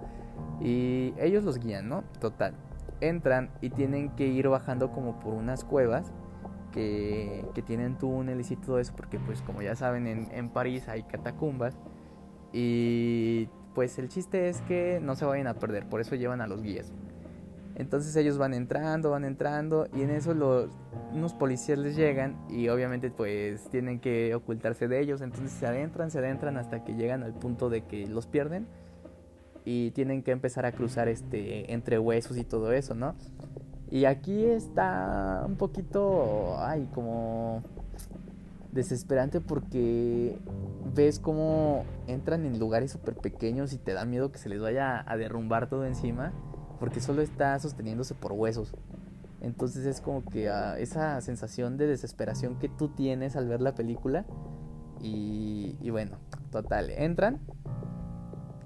Y 0.60 1.14
ellos 1.18 1.44
los 1.44 1.60
guían, 1.60 1.88
¿no? 1.88 2.04
Total 2.20 2.54
entran 3.02 3.50
y 3.62 3.70
tienen 3.70 4.10
que 4.12 4.28
ir 4.28 4.48
bajando 4.48 4.92
como 4.92 5.20
por 5.20 5.34
unas 5.34 5.64
cuevas 5.64 6.12
que, 6.72 7.46
tienen 7.66 7.98
túneles 7.98 8.52
y 8.52 8.56
todo 8.56 8.80
eso, 8.80 8.94
porque 8.96 9.20
pues 9.20 9.42
como 9.42 9.62
ya 9.62 9.76
saben 9.76 10.08
en, 10.08 10.28
en 10.32 10.50
París 10.50 10.88
hay 10.88 11.04
catacumbas 11.04 11.78
y 12.60 13.50
pues 13.76 14.00
el 14.00 14.10
chiste 14.10 14.50
es 14.50 14.62
que 14.62 15.00
no 15.00 15.16
se 15.16 15.26
vayan 15.26 15.46
a 15.46 15.54
perder, 15.54 15.88
por 15.88 16.02
eso 16.02 16.16
llevan 16.16 16.42
a 16.42 16.48
los 16.48 16.64
guías. 16.64 16.92
Entonces 17.76 18.16
ellos 18.16 18.40
van 18.40 18.56
entrando, 18.56 19.12
van 19.12 19.26
entrando 19.26 19.86
y 19.96 20.02
en 20.02 20.10
eso 20.10 20.34
los, 20.34 20.72
unos 21.14 21.36
policías 21.36 21.78
les 21.78 21.96
llegan 21.96 22.36
y 22.50 22.70
obviamente 22.70 23.12
pues 23.12 23.70
tienen 23.70 24.00
que 24.00 24.34
ocultarse 24.34 24.88
de 24.88 25.00
ellos, 25.00 25.22
entonces 25.22 25.52
se 25.52 25.68
adentran, 25.68 26.10
se 26.10 26.18
adentran 26.18 26.58
hasta 26.58 26.84
que 26.84 26.96
llegan 26.96 27.22
al 27.22 27.34
punto 27.34 27.70
de 27.70 27.84
que 27.84 28.08
los 28.08 28.26
pierden 28.26 28.66
y 29.64 29.92
tienen 29.92 30.24
que 30.24 30.32
empezar 30.32 30.66
a 30.66 30.72
cruzar 30.72 31.08
este 31.10 31.72
entre 31.72 32.00
huesos 32.00 32.38
y 32.38 32.44
todo 32.44 32.72
eso, 32.72 32.96
¿no? 32.96 33.14
Y 33.92 34.06
aquí 34.06 34.46
está 34.46 35.44
un 35.46 35.58
poquito, 35.58 36.58
ay, 36.58 36.90
como 36.92 37.62
desesperante 38.78 39.42
porque 39.42 40.40
ves 40.96 41.20
cómo 41.20 41.84
entran 42.08 42.46
en 42.46 42.60
lugares 42.60 42.92
súper 42.92 43.16
pequeños 43.16 43.74
y 43.74 43.78
te 43.78 43.94
da 43.94 44.06
miedo 44.06 44.32
que 44.32 44.38
se 44.38 44.48
les 44.48 44.62
vaya 44.62 45.04
a 45.06 45.18
derrumbar 45.18 45.68
todo 45.68 45.86
encima 45.86 46.32
porque 46.80 47.02
solo 47.02 47.22
está 47.22 47.60
sosteniéndose 47.60 48.14
por 48.14 48.32
huesos. 48.32 48.74
Entonces 49.42 49.86
es 49.86 50.00
como 50.00 50.24
que 50.24 50.50
ah, 50.50 50.80
esa 50.80 51.20
sensación 51.22 51.78
de 51.78 51.88
desesperación 51.88 52.58
que 52.60 52.70
tú 52.70 52.90
tienes 52.90 53.36
al 53.36 53.48
ver 53.48 53.62
la 53.62 53.76
película 53.76 54.26
y, 55.02 55.76
y 55.82 55.90
bueno, 55.90 56.18
total, 56.52 56.90
entran 56.92 57.40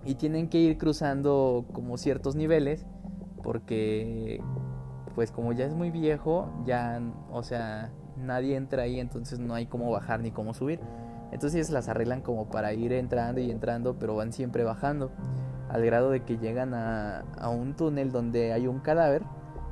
y 0.06 0.16
tienen 0.16 0.50
que 0.50 0.60
ir 0.60 0.78
cruzando 0.78 1.66
como 1.74 1.98
ciertos 1.98 2.36
niveles 2.36 2.86
porque 3.44 4.42
pues 5.16 5.32
como 5.32 5.52
ya 5.54 5.66
es 5.66 5.74
muy 5.74 5.92
viejo, 5.92 6.50
ya, 6.66 7.02
o 7.32 7.44
sea, 7.44 7.92
nadie 8.22 8.56
entra 8.56 8.84
ahí, 8.84 9.00
entonces 9.00 9.40
no 9.40 9.54
hay 9.54 9.66
cómo 9.66 9.92
bajar 9.92 10.20
ni 10.22 10.32
cómo 10.32 10.54
subir. 10.54 10.80
Entonces 11.32 11.70
las 11.70 11.88
arreglan 11.88 12.22
como 12.22 12.50
para 12.50 12.74
ir 12.74 12.94
entrando 12.94 13.40
y 13.40 13.52
entrando, 13.52 13.98
pero 13.98 14.16
van 14.16 14.34
siempre 14.34 14.64
bajando, 14.64 15.12
al 15.70 15.86
grado 15.86 16.12
de 16.12 16.24
que 16.24 16.38
llegan 16.38 16.74
a, 16.74 17.22
a 17.40 17.50
un 17.50 17.76
túnel 17.76 18.12
donde 18.12 18.54
hay 18.54 18.68
un 18.68 18.80
cadáver 18.80 19.24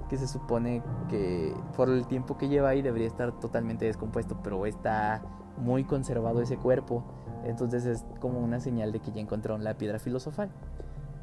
que 0.09 0.17
se 0.17 0.27
supone 0.27 0.81
que 1.09 1.53
por 1.75 1.89
el 1.89 2.07
tiempo 2.07 2.38
que 2.38 2.49
lleva 2.49 2.69
ahí 2.69 2.81
debería 2.81 3.07
estar 3.07 3.39
totalmente 3.39 3.85
descompuesto, 3.85 4.39
pero 4.43 4.65
está 4.65 5.21
muy 5.57 5.83
conservado 5.83 6.41
ese 6.41 6.57
cuerpo. 6.57 7.03
Entonces 7.45 7.85
es 7.85 8.05
como 8.19 8.39
una 8.39 8.59
señal 8.59 8.91
de 8.91 8.99
que 8.99 9.12
ya 9.12 9.21
encontraron 9.21 9.63
la 9.63 9.75
piedra 9.75 9.99
filosofal. 9.99 10.49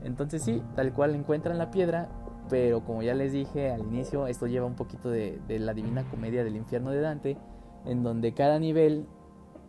Entonces 0.02 0.42
sí, 0.42 0.62
tal 0.76 0.92
cual 0.92 1.14
encuentran 1.14 1.58
la 1.58 1.70
piedra, 1.70 2.08
pero 2.48 2.84
como 2.84 3.02
ya 3.02 3.14
les 3.14 3.32
dije 3.32 3.70
al 3.70 3.80
inicio, 3.80 4.26
esto 4.26 4.46
lleva 4.46 4.66
un 4.66 4.74
poquito 4.74 5.10
de, 5.10 5.40
la 5.48 5.74
divina 5.74 6.08
comedia 6.08 6.44
del 6.44 6.56
infierno 6.56 6.90
de 6.90 7.00
Dante, 7.00 7.36
en 7.84 8.02
donde 8.02 8.34
cada 8.34 8.58
nivel 8.58 9.06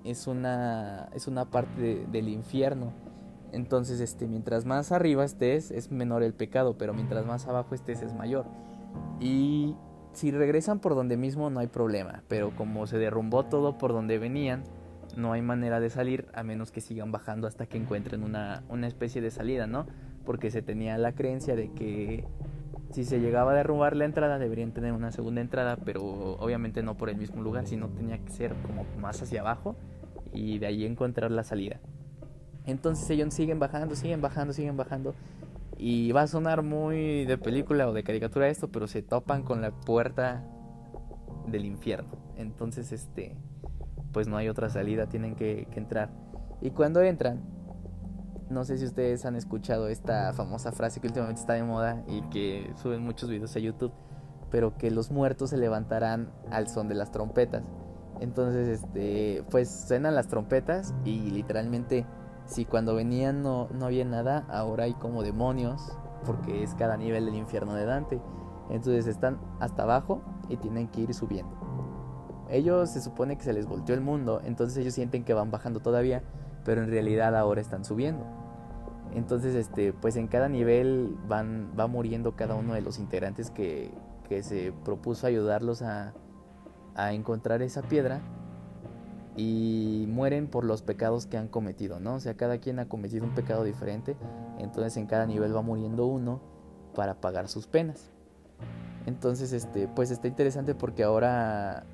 es 0.03 0.27
una, 0.27 1.09
es 1.13 1.27
una 1.27 1.45
parte 1.49 2.05
del 2.11 2.29
infierno. 2.29 2.93
Entonces, 3.51 3.99
este, 3.99 4.27
mientras 4.27 4.65
más 4.65 4.91
arriba 4.91 5.23
estés, 5.23 5.71
es 5.71 5.91
menor 5.91 6.23
el 6.23 6.33
pecado, 6.33 6.77
pero 6.77 6.93
mientras 6.93 7.25
más 7.25 7.47
abajo 7.47 7.75
estés, 7.75 8.01
es 8.01 8.13
mayor. 8.13 8.45
Y 9.19 9.75
si 10.13 10.31
regresan 10.31 10.79
por 10.79 10.95
donde 10.95 11.17
mismo, 11.17 11.49
no 11.49 11.59
hay 11.59 11.67
problema. 11.67 12.23
Pero 12.27 12.55
como 12.55 12.87
se 12.87 12.97
derrumbó 12.97 13.45
todo 13.45 13.77
por 13.77 13.93
donde 13.93 14.17
venían, 14.19 14.63
no 15.15 15.31
hay 15.31 15.41
manera 15.41 15.79
de 15.79 15.89
salir 15.89 16.27
a 16.33 16.43
menos 16.43 16.71
que 16.71 16.81
sigan 16.81 17.11
bajando 17.11 17.47
hasta 17.47 17.65
que 17.65 17.77
encuentren 17.77 18.23
una, 18.23 18.63
una 18.69 18.87
especie 18.87 19.21
de 19.21 19.31
salida, 19.31 19.65
¿no? 19.65 19.85
Porque 20.25 20.51
se 20.51 20.61
tenía 20.61 20.97
la 20.97 21.13
creencia 21.13 21.55
de 21.55 21.71
que 21.71 22.25
si 22.97 23.03
se 23.03 23.19
llegaba 23.19 23.51
a 23.51 23.53
derrumbar 23.53 23.95
la 23.95 24.05
entrada, 24.05 24.39
deberían 24.39 24.71
tener 24.71 24.91
una 24.91 25.11
segunda 25.11 25.39
entrada, 25.39 25.77
pero 25.77 26.01
obviamente 26.39 26.81
no 26.81 26.97
por 26.97 27.11
el 27.11 27.17
mismo 27.17 27.43
lugar, 27.43 27.67
sino 27.67 27.89
tenía 27.89 28.17
que 28.17 28.31
ser 28.31 28.55
como 28.65 28.85
más 28.99 29.21
hacia 29.21 29.41
abajo 29.41 29.75
y 30.33 30.57
de 30.57 30.65
ahí 30.65 30.83
encontrar 30.83 31.29
la 31.29 31.43
salida. 31.43 31.79
Entonces 32.65 33.07
ellos 33.11 33.31
siguen 33.35 33.59
bajando, 33.59 33.95
siguen 33.95 34.19
bajando, 34.19 34.51
siguen 34.51 34.77
bajando. 34.77 35.13
Y 35.77 36.11
va 36.11 36.23
a 36.23 36.27
sonar 36.27 36.63
muy 36.63 37.25
de 37.25 37.37
película 37.37 37.87
o 37.87 37.93
de 37.93 38.01
caricatura 38.01 38.47
esto, 38.47 38.69
pero 38.69 38.87
se 38.87 39.03
topan 39.03 39.43
con 39.43 39.61
la 39.61 39.69
puerta 39.69 40.43
del 41.45 41.65
infierno. 41.65 42.17
Entonces, 42.35 42.91
este, 42.91 43.37
pues 44.11 44.27
no 44.27 44.37
hay 44.37 44.49
otra 44.49 44.71
salida, 44.71 45.05
tienen 45.05 45.35
que, 45.35 45.67
que 45.69 45.79
entrar. 45.79 46.09
Y 46.61 46.71
cuando 46.71 47.03
entran, 47.03 47.43
no 48.49 48.63
sé 48.63 48.77
si 48.77 48.85
ustedes 48.85 49.25
han 49.25 49.35
escuchado 49.35 49.87
esta 49.87 50.33
famosa 50.33 50.71
frase 50.71 50.99
que 50.99 51.07
últimamente 51.07 51.41
está 51.41 51.53
de 51.53 51.63
moda 51.63 52.03
y 52.07 52.21
que 52.29 52.73
suben 52.81 53.01
muchos 53.03 53.29
videos 53.29 53.55
a 53.55 53.59
YouTube, 53.59 53.91
pero 54.49 54.77
que 54.77 54.91
los 54.91 55.11
muertos 55.11 55.49
se 55.49 55.57
levantarán 55.57 56.31
al 56.51 56.67
son 56.67 56.87
de 56.87 56.95
las 56.95 57.11
trompetas. 57.11 57.63
Entonces, 58.19 58.67
este, 58.67 59.43
pues 59.51 59.69
suenan 59.87 60.15
las 60.15 60.27
trompetas 60.27 60.93
y 61.05 61.29
literalmente 61.31 62.05
si 62.45 62.65
cuando 62.65 62.95
venían 62.95 63.43
no, 63.43 63.67
no 63.73 63.85
había 63.85 64.05
nada, 64.05 64.45
ahora 64.49 64.85
hay 64.85 64.93
como 64.93 65.21
demonios, 65.21 65.81
porque 66.25 66.63
es 66.63 66.73
cada 66.75 66.97
nivel 66.97 67.25
del 67.25 67.35
infierno 67.35 67.73
de 67.73 67.85
Dante. 67.85 68.21
Entonces 68.69 69.07
están 69.07 69.39
hasta 69.59 69.83
abajo 69.83 70.21
y 70.49 70.57
tienen 70.57 70.87
que 70.87 71.01
ir 71.01 71.13
subiendo. 71.13 71.55
Ellos 72.49 72.89
se 72.89 73.01
supone 73.01 73.37
que 73.37 73.43
se 73.43 73.53
les 73.53 73.65
volteó 73.65 73.93
el 73.93 74.01
mundo, 74.01 74.41
entonces 74.43 74.77
ellos 74.77 74.93
sienten 74.93 75.25
que 75.25 75.33
van 75.33 75.51
bajando 75.51 75.81
todavía, 75.81 76.23
pero 76.67 76.83
en 76.83 76.91
realidad 76.91 77.33
ahora 77.37 77.61
están 77.61 77.85
subiendo. 77.85 78.25
Entonces, 79.15 79.55
este, 79.55 79.93
pues 79.93 80.17
en 80.17 80.27
cada 80.27 80.49
nivel 80.49 81.15
van, 81.25 81.71
va 81.79 81.87
muriendo 81.87 82.35
cada 82.35 82.55
uno 82.55 82.73
de 82.73 82.81
los 82.81 82.99
integrantes 82.99 83.49
que, 83.49 83.89
que 84.27 84.43
se 84.43 84.73
propuso 84.83 85.27
ayudarlos 85.27 85.81
a, 85.81 86.13
a 86.93 87.13
encontrar 87.13 87.61
esa 87.61 87.83
piedra 87.83 88.19
y 89.37 90.07
mueren 90.09 90.47
por 90.47 90.65
los 90.65 90.81
pecados 90.81 91.25
que 91.25 91.37
han 91.37 91.47
cometido, 91.47 92.01
¿no? 92.01 92.15
O 92.15 92.19
sea, 92.19 92.35
cada 92.35 92.57
quien 92.57 92.79
ha 92.79 92.89
cometido 92.89 93.23
un 93.23 93.33
pecado 93.33 93.63
diferente, 93.63 94.17
entonces 94.59 94.97
en 94.97 95.05
cada 95.05 95.25
nivel 95.25 95.55
va 95.55 95.61
muriendo 95.61 96.05
uno 96.05 96.41
para 96.93 97.21
pagar 97.21 97.47
sus 97.47 97.65
penas. 97.65 98.11
Entonces, 99.05 99.53
este, 99.53 99.87
pues 99.87 100.11
está 100.11 100.27
interesante 100.27 100.75
porque 100.75 101.05
ahora 101.05 101.85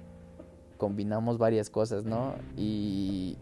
combinamos 0.79 1.37
varias 1.37 1.69
cosas, 1.69 2.05
¿no? 2.05 2.33
Y, 2.57 3.37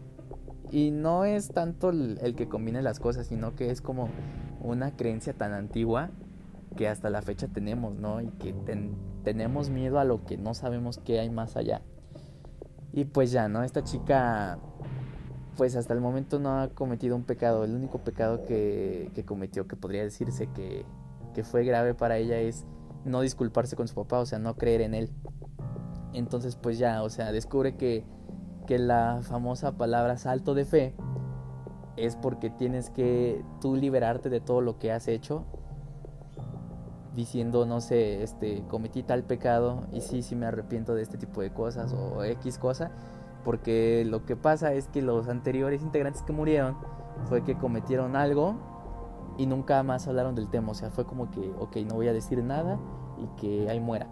y 0.72 0.90
no 0.90 1.26
es 1.26 1.50
tanto 1.50 1.90
el, 1.90 2.34
que 2.34 2.48
combine 2.48 2.80
las 2.80 2.98
cosas, 2.98 3.26
sino 3.26 3.54
que 3.54 3.70
es 3.70 3.82
como 3.82 4.08
una 4.62 4.96
creencia 4.96 5.34
tan 5.34 5.52
antigua 5.52 6.08
que 6.76 6.88
hasta 6.88 7.10
la 7.10 7.20
fecha 7.20 7.46
tenemos, 7.46 7.94
¿no? 7.94 8.22
Y 8.22 8.28
que 8.28 8.54
tenemos 9.22 9.68
miedo 9.68 9.98
a 9.98 10.04
lo 10.04 10.24
que 10.24 10.38
no 10.38 10.54
sabemos 10.54 10.98
qué 11.04 11.20
hay 11.20 11.28
más 11.28 11.56
allá. 11.56 11.82
Y 12.94 13.04
pues 13.04 13.30
ya, 13.32 13.48
¿no? 13.48 13.62
Esta 13.62 13.84
chica, 13.84 14.58
pues 15.58 15.76
hasta 15.76 15.92
el 15.92 16.00
momento 16.00 16.38
no 16.38 16.58
ha 16.58 16.68
cometido 16.68 17.16
un 17.16 17.24
pecado. 17.24 17.64
El 17.64 17.74
único 17.74 17.98
pecado 17.98 18.46
que, 18.46 19.10
que 19.14 19.26
cometió, 19.26 19.68
que 19.68 19.76
podría 19.76 20.02
decirse 20.02 20.48
que, 20.54 20.86
que 21.34 21.44
fue 21.44 21.64
grave 21.64 21.92
para 21.92 22.16
ella, 22.16 22.38
es 22.38 22.64
no 23.04 23.20
disculparse 23.20 23.76
con 23.76 23.88
su 23.88 23.94
papá, 23.94 24.20
o 24.20 24.26
sea, 24.26 24.38
no 24.38 24.56
creer 24.56 24.80
en 24.80 24.94
él. 24.94 25.10
Entonces, 26.14 26.56
pues 26.56 26.78
ya, 26.78 27.02
o 27.02 27.10
sea, 27.10 27.30
descubre 27.30 27.76
que, 27.76 28.06
que 28.72 28.78
la 28.78 29.18
famosa 29.20 29.72
palabra 29.72 30.16
salto 30.16 30.54
de 30.54 30.64
fe 30.64 30.94
es 31.98 32.16
porque 32.16 32.48
tienes 32.48 32.88
que 32.88 33.44
tú 33.60 33.76
liberarte 33.76 34.30
de 34.30 34.40
todo 34.40 34.62
lo 34.62 34.78
que 34.78 34.90
has 34.92 35.08
hecho 35.08 35.44
diciendo, 37.14 37.66
no 37.66 37.82
sé, 37.82 38.22
este, 38.22 38.64
cometí 38.68 39.02
tal 39.02 39.24
pecado 39.24 39.82
y 39.92 40.00
sí, 40.00 40.22
sí 40.22 40.36
me 40.36 40.46
arrepiento 40.46 40.94
de 40.94 41.02
este 41.02 41.18
tipo 41.18 41.42
de 41.42 41.52
cosas 41.52 41.92
o 41.92 42.24
X 42.24 42.56
cosa, 42.56 42.92
porque 43.44 44.06
lo 44.06 44.24
que 44.24 44.36
pasa 44.36 44.72
es 44.72 44.88
que 44.88 45.02
los 45.02 45.28
anteriores 45.28 45.82
integrantes 45.82 46.22
que 46.22 46.32
murieron 46.32 46.74
fue 47.28 47.44
que 47.44 47.58
cometieron 47.58 48.16
algo 48.16 48.54
y 49.36 49.44
nunca 49.44 49.82
más 49.82 50.08
hablaron 50.08 50.34
del 50.34 50.48
tema, 50.48 50.70
o 50.70 50.74
sea, 50.74 50.88
fue 50.88 51.04
como 51.04 51.30
que, 51.30 51.52
ok, 51.58 51.76
no 51.86 51.96
voy 51.96 52.08
a 52.08 52.14
decir 52.14 52.42
nada 52.42 52.78
y 53.18 53.26
que 53.38 53.68
ahí 53.68 53.80
muera. 53.80 54.06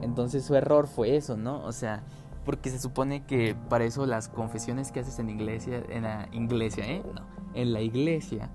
Entonces 0.00 0.44
su 0.44 0.56
error 0.56 0.88
fue 0.88 1.14
eso, 1.14 1.36
¿no? 1.36 1.62
O 1.64 1.70
sea, 1.70 2.02
porque 2.44 2.70
se 2.70 2.78
supone 2.78 3.24
que 3.26 3.54
para 3.68 3.84
eso 3.84 4.06
las 4.06 4.28
confesiones 4.28 4.92
que 4.92 5.00
haces 5.00 5.18
en 5.18 5.30
iglesia, 5.30 5.82
en 5.88 6.02
la 6.02 6.28
iglesia, 6.32 6.86
¿eh? 6.86 7.02
No, 7.14 7.26
en 7.54 7.72
la 7.72 7.80
iglesia 7.80 8.50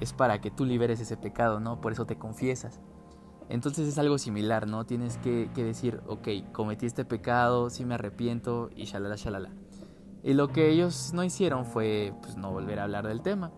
es 0.00 0.12
para 0.12 0.40
que 0.40 0.50
tú 0.50 0.64
liberes 0.64 1.00
ese 1.00 1.16
pecado, 1.16 1.60
¿no? 1.60 1.80
Por 1.80 1.92
eso 1.92 2.06
te 2.06 2.16
confiesas. 2.16 2.80
Entonces 3.48 3.86
es 3.86 3.98
algo 3.98 4.18
similar, 4.18 4.66
¿no? 4.66 4.84
Tienes 4.86 5.18
que, 5.18 5.48
decir, 5.54 6.00
ok, 6.06 6.28
cometí 6.52 6.86
este 6.86 7.04
pecado, 7.04 7.70
sí 7.70 7.84
me 7.84 7.94
arrepiento 7.94 8.70
y 8.74 8.84
shalala, 8.84 9.16
shalala. 9.16 9.50
Y 10.22 10.32
lo 10.32 10.48
que 10.48 10.70
ellos 10.70 11.12
no 11.12 11.22
hicieron 11.22 11.66
fue 11.66 12.14
pues 12.22 12.36
no 12.36 12.50
volver 12.50 12.78
a 12.78 12.84
hablar 12.84 13.06
del 13.06 13.20
tema. 13.20 13.52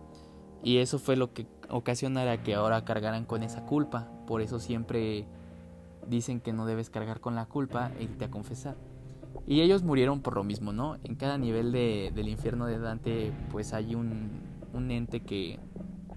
Y 0.63 0.79
eso 0.79 0.99
fue 0.99 1.15
lo 1.15 1.33
que 1.33 1.47
ocasionara 1.69 2.43
que 2.43 2.55
ahora 2.55 2.83
cargaran 2.83 3.25
con 3.25 3.43
esa 3.43 3.65
culpa. 3.65 4.09
Por 4.25 4.41
eso 4.41 4.59
siempre 4.59 5.27
dicen 6.07 6.41
que 6.41 6.51
no 6.51 6.65
debes 6.65 6.89
cargar 6.89 7.21
con 7.21 7.35
la 7.35 7.45
culpa 7.45 7.91
e 7.97 8.03
irte 8.03 8.25
a 8.25 8.31
confesar. 8.31 8.75
Y 9.45 9.61
ellos 9.61 9.83
murieron 9.83 10.21
por 10.21 10.35
lo 10.35 10.43
mismo, 10.43 10.73
¿no? 10.73 10.97
En 11.03 11.15
cada 11.15 11.37
nivel 11.37 11.71
de, 11.71 12.11
del 12.13 12.27
infierno 12.27 12.65
de 12.65 12.79
Dante 12.79 13.31
pues 13.51 13.73
hay 13.73 13.95
un, 13.95 14.29
un 14.73 14.91
ente 14.91 15.21
que, 15.21 15.59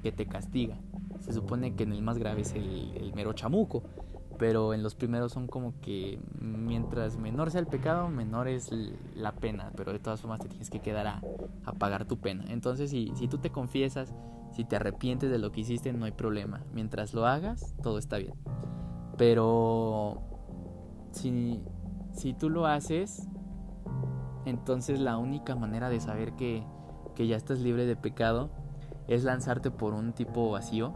que 0.02 0.12
te 0.12 0.26
castiga. 0.26 0.78
Se 1.20 1.32
supone 1.32 1.74
que 1.74 1.84
en 1.84 1.92
el 1.92 2.02
más 2.02 2.18
grave 2.18 2.42
es 2.42 2.54
el, 2.54 3.12
mero 3.14 3.32
chamuco, 3.32 3.82
pero 4.38 4.72
en 4.72 4.82
los 4.82 4.94
primeros 4.94 5.32
son 5.32 5.46
como 5.46 5.78
que 5.80 6.18
mientras 6.40 7.18
menor 7.18 7.50
sea 7.50 7.60
el 7.60 7.66
pecado, 7.66 8.08
menor 8.08 8.48
es 8.48 8.70
la 9.14 9.32
pena, 9.32 9.70
pero 9.76 9.92
de 9.92 9.98
todas 9.98 10.20
formas 10.20 10.40
te 10.40 10.48
tienes 10.48 10.70
que 10.70 10.80
quedar 10.80 11.06
a, 11.06 11.20
pagar 11.78 12.06
tu 12.06 12.18
pena. 12.18 12.44
Entonces, 12.48 12.90
si, 12.90 13.12
si 13.16 13.28
tú 13.28 13.38
te 13.38 13.50
confiesas, 13.50 14.14
si 14.52 14.64
te 14.64 14.76
arrepientes 14.76 15.30
de 15.30 15.38
lo 15.38 15.52
que 15.52 15.60
hiciste, 15.60 15.92
no 15.92 16.06
hay 16.06 16.12
problema. 16.12 16.64
Mientras 16.72 17.12
lo 17.12 17.26
hagas, 17.26 17.74
todo 17.82 17.98
está 17.98 18.16
bien. 18.16 18.34
Pero 19.18 20.22
si, 21.12 21.60
si 22.12 22.32
tú 22.34 22.50
lo 22.50 22.66
haces, 22.66 23.28
entonces 24.44 25.00
la 25.00 25.18
única 25.18 25.54
manera 25.54 25.88
de 25.88 26.00
saber 26.00 26.32
que, 26.32 26.64
que 27.14 27.26
ya 27.26 27.36
estás 27.36 27.60
libre 27.60 27.86
de 27.86 27.96
pecado 27.96 28.50
es 29.08 29.24
lanzarte 29.24 29.70
por 29.70 29.94
un 29.94 30.12
tipo 30.12 30.50
vacío 30.50 30.94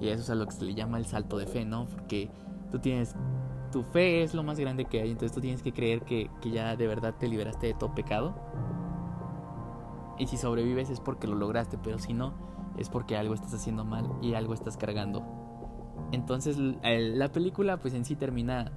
y 0.00 0.08
eso 0.08 0.22
es 0.22 0.30
a 0.30 0.34
lo 0.34 0.46
que 0.46 0.52
se 0.52 0.64
le 0.64 0.74
llama 0.74 0.98
el 0.98 1.04
salto 1.04 1.36
de 1.36 1.46
fe, 1.46 1.64
¿no? 1.64 1.84
Porque 1.84 2.30
tú 2.70 2.78
tienes, 2.78 3.14
tu 3.70 3.82
fe 3.82 4.22
es 4.22 4.34
lo 4.34 4.42
más 4.42 4.58
grande 4.58 4.86
que 4.86 5.02
hay, 5.02 5.10
entonces 5.10 5.34
tú 5.34 5.40
tienes 5.40 5.62
que 5.62 5.72
creer 5.72 6.02
que, 6.02 6.30
ya 6.50 6.74
de 6.74 6.86
verdad 6.86 7.14
te 7.18 7.28
liberaste 7.28 7.66
de 7.66 7.74
todo 7.74 7.94
pecado. 7.94 8.34
Y 10.18 10.26
si 10.26 10.38
sobrevives 10.38 10.90
es 10.90 11.00
porque 11.00 11.26
lo 11.26 11.34
lograste, 11.34 11.78
pero 11.78 11.98
si 11.98 12.14
no, 12.14 12.32
es 12.78 12.88
porque 12.88 13.16
algo 13.16 13.34
estás 13.34 13.52
haciendo 13.54 13.84
mal 13.84 14.10
y 14.22 14.34
algo 14.34 14.54
estás 14.54 14.76
cargando. 14.78 15.22
Entonces 16.12 16.56
la 16.58 17.28
película 17.30 17.76
pues 17.76 17.92
en 17.92 18.04
sí 18.06 18.16
termina 18.16 18.72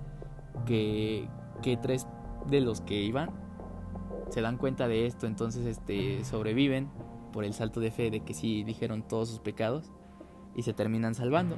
que, 0.66 1.30
que 1.64 1.78
tres 1.78 2.06
de 2.48 2.62
los 2.62 2.82
que 2.82 3.02
iban 3.02 3.32
se 4.30 4.42
dan 4.42 4.58
cuenta 4.58 4.88
de 4.88 5.06
esto, 5.08 5.26
entonces 5.28 5.66
este, 5.66 6.24
sobreviven 6.26 6.90
por 7.32 7.46
el 7.46 7.54
salto 7.54 7.80
de 7.80 7.92
fe 7.92 8.12
de 8.12 8.20
que 8.20 8.34
sí 8.34 8.64
dijeron 8.64 9.08
todos 9.08 9.30
sus 9.30 9.40
pecados 9.40 9.90
y 10.56 10.64
se 10.64 10.74
terminan 10.74 11.16
salvando. 11.16 11.58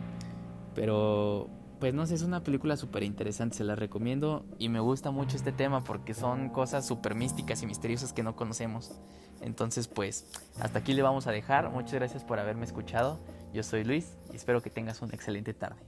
Pero, 0.73 1.49
pues 1.79 1.93
no 1.93 2.05
sé, 2.05 2.15
es 2.15 2.21
una 2.21 2.43
película 2.43 2.77
súper 2.77 3.03
interesante, 3.03 3.57
se 3.57 3.63
la 3.63 3.75
recomiendo 3.75 4.45
y 4.57 4.69
me 4.69 4.79
gusta 4.79 5.11
mucho 5.11 5.37
este 5.37 5.51
tema 5.51 5.83
porque 5.83 6.13
son 6.13 6.49
cosas 6.49 6.85
súper 6.85 7.15
místicas 7.15 7.61
y 7.63 7.67
misteriosas 7.67 8.13
que 8.13 8.23
no 8.23 8.35
conocemos. 8.35 8.99
Entonces, 9.41 9.87
pues, 9.87 10.27
hasta 10.59 10.79
aquí 10.79 10.93
le 10.93 11.01
vamos 11.01 11.27
a 11.27 11.31
dejar. 11.31 11.69
Muchas 11.69 11.93
gracias 11.93 12.23
por 12.23 12.39
haberme 12.39 12.65
escuchado. 12.65 13.19
Yo 13.53 13.63
soy 13.63 13.83
Luis 13.83 14.17
y 14.31 14.35
espero 14.35 14.61
que 14.61 14.69
tengas 14.69 15.01
una 15.01 15.13
excelente 15.13 15.53
tarde. 15.53 15.81